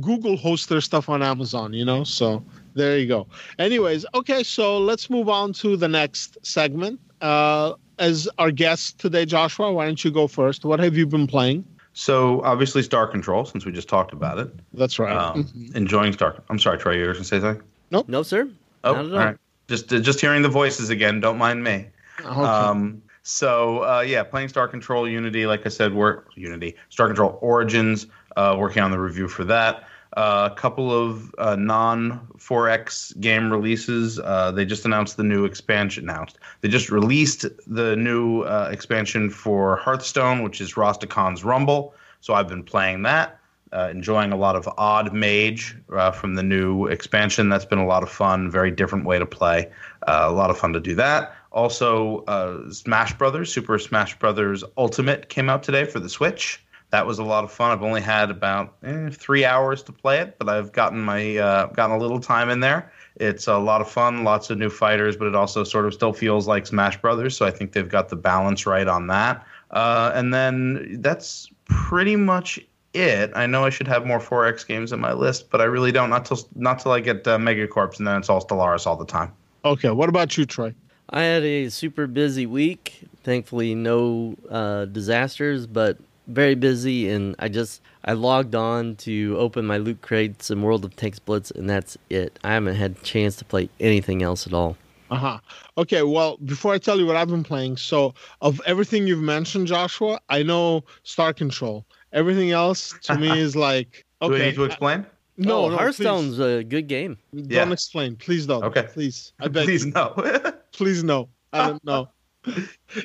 [0.00, 3.26] google hosts their stuff on amazon you know so there you go
[3.58, 9.24] anyways okay so let's move on to the next segment uh as our guest today
[9.24, 11.64] joshua why don't you go first what have you been playing
[11.94, 14.48] So obviously, Star Control, since we just talked about it.
[14.80, 15.74] that's right Um, Mhm.
[15.74, 16.30] Enjoying Star.
[16.48, 16.92] I'm sorry, Troy.
[16.94, 17.62] You were going to say something?
[17.90, 18.48] No, no sir.
[18.84, 19.18] Oh, Not at all.
[19.18, 19.36] all right.
[19.68, 21.20] Just uh, just hearing the voices again.
[21.20, 21.86] Don't mind me.
[22.20, 22.28] Okay.
[22.28, 25.46] Um, so uh, yeah, playing Star Control Unity.
[25.46, 28.06] Like I said, we're Unity Star Control Origins.
[28.36, 29.84] Uh, working on the review for that.
[30.16, 34.18] Uh, a couple of uh, non 4X game releases.
[34.18, 36.08] Uh, they just announced the new expansion.
[36.08, 41.94] Announced they just released the new uh, expansion for Hearthstone, which is Rastakhan's Rumble.
[42.20, 43.37] So I've been playing that.
[43.72, 47.48] Uh, enjoying a lot of Odd Mage uh, from the new expansion.
[47.48, 48.50] That's been a lot of fun.
[48.50, 49.70] Very different way to play.
[50.06, 51.34] Uh, a lot of fun to do that.
[51.52, 56.62] Also, uh, Smash Brothers, Super Smash Brothers Ultimate came out today for the Switch.
[56.90, 57.70] That was a lot of fun.
[57.70, 61.66] I've only had about eh, three hours to play it, but I've gotten my uh,
[61.66, 62.90] gotten a little time in there.
[63.16, 66.12] It's a lot of fun, lots of new fighters, but it also sort of still
[66.12, 67.36] feels like Smash Brothers.
[67.36, 69.44] So I think they've got the balance right on that.
[69.70, 72.58] Uh, and then that's pretty much
[72.98, 73.32] it.
[73.34, 76.10] I know I should have more 4X games in my list, but I really don't.
[76.10, 79.06] Not till not till I get uh, Megacorps, and then it's all Stellaris all the
[79.06, 79.32] time.
[79.64, 80.74] Okay, what about you, Troy?
[81.10, 83.06] I had a super busy week.
[83.24, 87.08] Thankfully, no uh, disasters, but very busy.
[87.08, 91.18] And I just I logged on to open my loot crates and World of Tanks
[91.18, 92.38] Blitz, and that's it.
[92.44, 94.76] I haven't had a chance to play anything else at all.
[95.10, 95.38] Uh huh.
[95.78, 96.02] Okay.
[96.02, 100.20] Well, before I tell you what I've been playing, so of everything you've mentioned, Joshua,
[100.28, 101.84] I know Star Control.
[102.12, 104.04] Everything else to me is like.
[104.22, 104.32] Okay.
[104.34, 105.06] Do we need to explain?
[105.36, 106.40] no, oh, no, Hearthstone's please.
[106.60, 107.16] a good game.
[107.34, 107.70] Don't Yeah.
[107.72, 108.64] explain, please don't.
[108.64, 108.88] Okay.
[108.92, 109.66] Please, I beg.
[109.66, 109.92] Please you.
[109.92, 110.52] no.
[110.72, 111.28] Please no.
[111.52, 112.08] I don't know.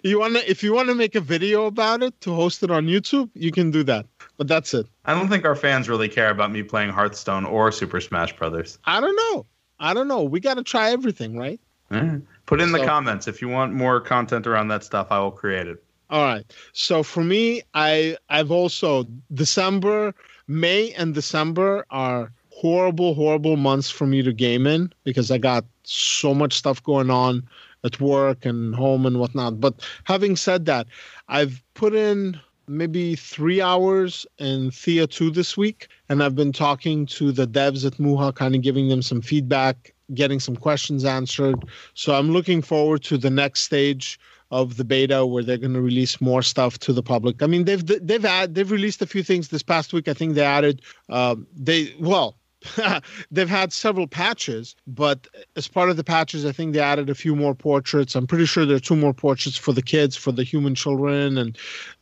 [0.03, 3.29] you wanna if you wanna make a video about it to host it on YouTube,
[3.35, 4.05] you can do that.
[4.37, 4.85] But that's it.
[5.05, 8.77] I don't think our fans really care about me playing Hearthstone or Super Smash Brothers.
[8.85, 9.45] I don't know.
[9.79, 10.23] I don't know.
[10.23, 11.59] We gotta try everything, right?
[12.47, 15.07] Put in the comments if you want more content around that stuff.
[15.11, 15.83] I will create it.
[16.09, 16.45] All right.
[16.73, 20.13] So for me, I I've also December,
[20.47, 25.65] May and December are horrible, horrible months for me to game in because I got
[25.83, 27.47] so much stuff going on
[27.83, 29.59] at work and home and whatnot.
[29.59, 30.87] But having said that,
[31.27, 37.05] I've put in maybe three hours in Thea 2 this week, and I've been talking
[37.07, 41.65] to the devs at Muha, kind of giving them some feedback, getting some questions answered.
[41.93, 44.19] So I'm looking forward to the next stage
[44.53, 47.41] of the beta where they're going to release more stuff to the public.
[47.41, 50.07] I mean, they've they've add, they've released a few things this past week.
[50.07, 52.37] I think they added um, they well.
[53.31, 55.27] they've had several patches, but
[55.57, 58.15] as part of the patches, I think they added a few more portraits.
[58.15, 61.37] I'm pretty sure there are two more portraits for the kids, for the human children,
[61.37, 61.57] and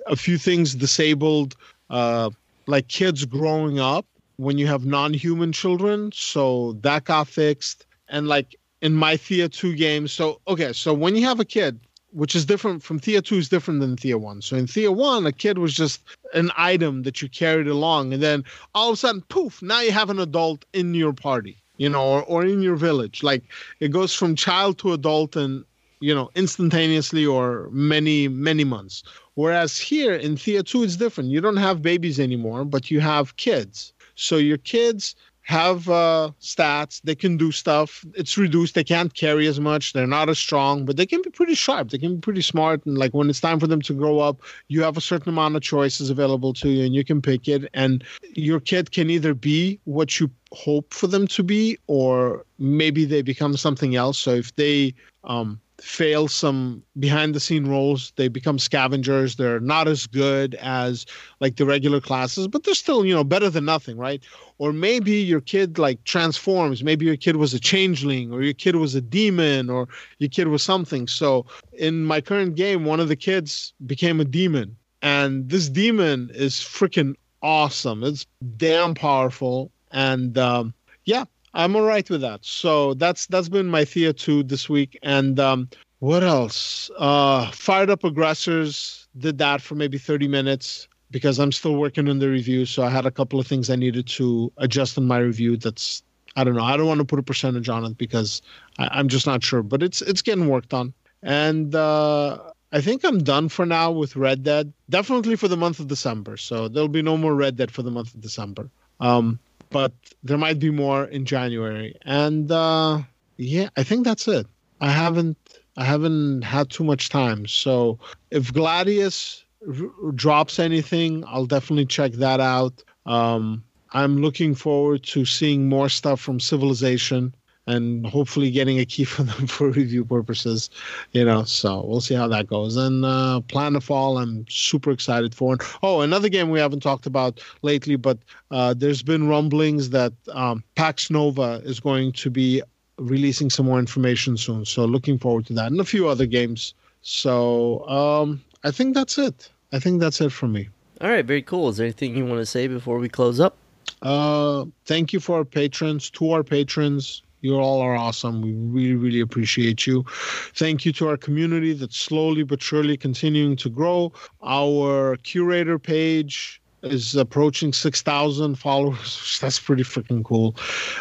[0.06, 1.56] a few things disabled,
[1.90, 2.30] uh,
[2.68, 4.06] like kids growing up
[4.38, 6.12] when you have non-human children.
[6.14, 10.08] So that got fixed, and like in my Thea 2 game.
[10.08, 11.80] So okay, so when you have a kid,
[12.12, 14.42] which is different from Thea 2 is different than Thea 1.
[14.42, 16.02] So in Thea 1, a kid was just
[16.34, 18.44] an item that you carried along, and then
[18.76, 22.04] all of a sudden, poof, now you have an adult in your party, you know,
[22.04, 23.24] or, or in your village.
[23.24, 23.44] Like
[23.80, 25.66] it goes from child to adult and
[26.02, 29.04] you know, instantaneously or many, many months.
[29.36, 31.30] Whereas here in Thea 2, it's different.
[31.30, 33.94] You don't have babies anymore, but you have kids.
[34.16, 35.16] So your kids
[35.52, 37.02] have uh, stats.
[37.04, 38.06] They can do stuff.
[38.14, 38.74] It's reduced.
[38.74, 39.92] They can't carry as much.
[39.92, 41.90] They're not as strong, but they can be pretty sharp.
[41.90, 42.86] They can be pretty smart.
[42.86, 44.38] And like when it's time for them to grow up,
[44.70, 47.70] you have a certain amount of choices available to you, and you can pick it.
[47.74, 53.04] And your kid can either be what you hope for them to be, or maybe
[53.04, 54.18] they become something else.
[54.18, 54.94] So if they
[55.26, 58.14] um, fail some behind the scene rolls.
[58.16, 59.36] They become scavengers.
[59.36, 61.06] They're not as good as
[61.40, 64.24] like the regular classes but they're still you know better than nothing right?
[64.58, 66.84] Or maybe your kid like transforms.
[66.84, 69.88] Maybe your kid was a changeling or your kid was a demon or
[70.20, 71.08] your kid was something.
[71.08, 74.76] So in my current game one of the kids became a demon.
[75.02, 78.04] And this demon is freaking awesome.
[78.04, 78.28] It's
[78.58, 79.72] damn powerful.
[79.92, 80.74] And um
[81.06, 82.46] yeah I'm all right with that.
[82.46, 84.98] So that's that's been my Thea 2 this week.
[85.04, 86.90] And um, what else?
[86.98, 92.20] Uh, Fired Up Aggressors did that for maybe 30 minutes because I'm still working on
[92.20, 92.66] the review.
[92.66, 95.58] So I had a couple of things I needed to adjust in my review.
[95.58, 96.04] That's
[96.38, 96.64] I don't know.
[96.64, 98.42] I don't want to put a percentage on it because
[98.80, 99.62] I, I'm just not sure.
[99.64, 100.94] But it's it's getting worked on.
[101.22, 102.40] And uh,
[102.72, 104.72] I think I'm done for now with Red Dead.
[104.90, 106.38] Definitely for the month of December.
[106.38, 108.70] So there'll be no more Red Dead for the month of December.
[109.02, 109.40] Um,
[109.72, 109.94] but
[110.24, 111.96] there might be more in January.
[112.06, 113.02] And uh,
[113.38, 114.46] yeah, I think that's it.
[114.80, 115.38] I haven't
[115.78, 117.48] I haven't had too much time.
[117.48, 117.98] So
[118.30, 122.84] if Gladius r- drops anything, I'll definitely check that out.
[123.06, 123.64] Um,
[123.94, 127.34] I'm looking forward to seeing more stuff from Civilization
[127.68, 130.70] and hopefully getting a key for them for review purposes.
[131.12, 132.78] You know, so we'll see how that goes.
[132.78, 135.58] And uh, Planetfall, I'm super excited for.
[135.84, 138.18] Oh, another game we haven't talked about lately, but
[138.52, 142.62] uh, there's been rumblings that um, Pax Nova is going to be
[142.98, 144.66] releasing some more information soon.
[144.66, 146.74] So looking forward to that, and a few other games.
[147.02, 149.50] So um, I think that's it.
[149.74, 150.70] I think that's it for me.
[151.02, 151.70] All right, very cool.
[151.70, 153.58] Is there anything you want to say before we close up?
[154.02, 157.24] Uh, thank you for our patrons, to our patrons.
[157.42, 158.42] You all are awesome.
[158.42, 160.06] We really, really appreciate you.
[160.54, 164.14] Thank you to our community that's slowly but surely continuing to grow.
[164.44, 169.40] Our curator page is approaching 6,000 followers.
[169.42, 170.56] That's pretty freaking cool.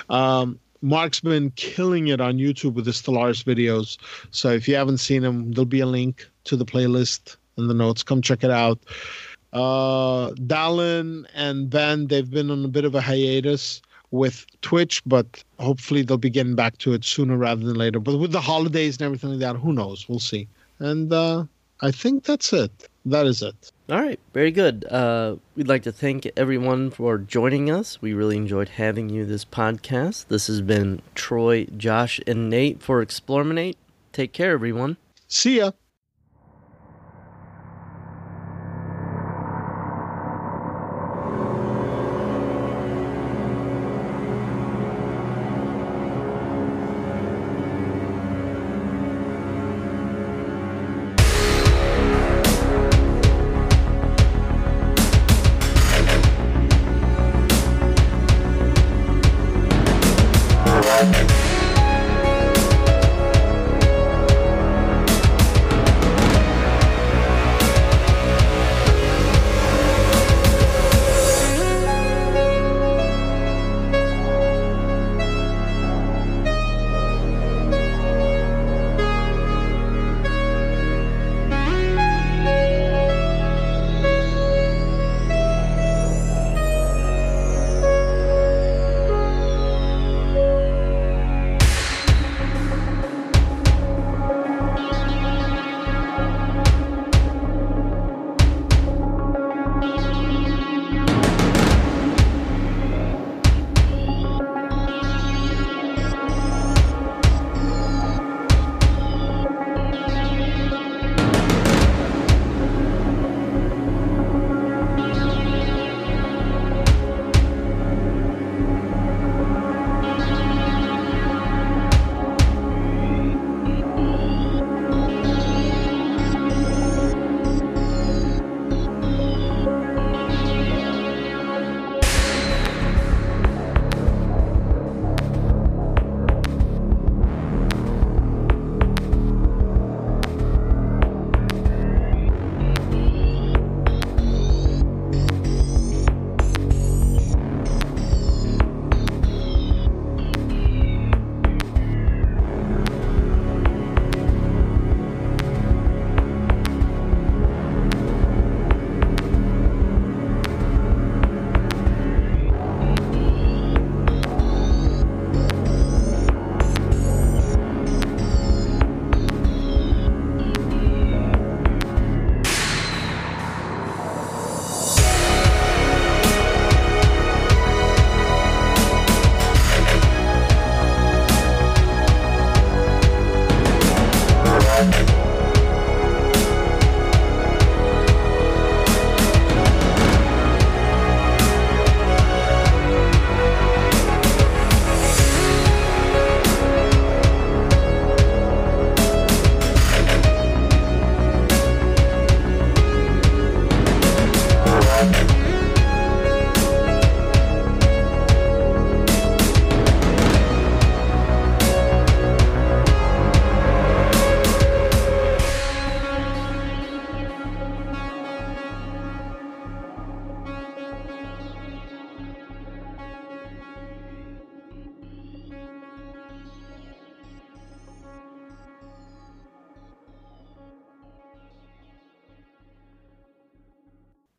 [0.09, 3.99] Um, Mark's been killing it on YouTube with his Stellaris videos.
[4.30, 7.74] So if you haven't seen him, there'll be a link to the playlist in the
[7.74, 8.03] notes.
[8.03, 8.78] Come check it out.
[9.53, 15.43] Uh, Dallin and Ben, they've been on a bit of a hiatus with Twitch, but
[15.59, 18.01] hopefully they'll be getting back to it sooner rather than later.
[18.01, 20.09] But with the holidays and everything like that, who knows?
[20.09, 20.49] We'll see.
[20.79, 21.45] And uh,
[21.81, 22.89] I think that's it.
[23.07, 23.73] That is it.
[23.89, 24.85] All right, very good.
[24.85, 28.01] Uh, we'd like to thank everyone for joining us.
[28.01, 30.27] We really enjoyed having you this podcast.
[30.29, 33.77] This has been Troy, Josh, and Nate for Explorminate.
[34.13, 34.97] Take care, everyone.
[35.29, 35.73] See ya.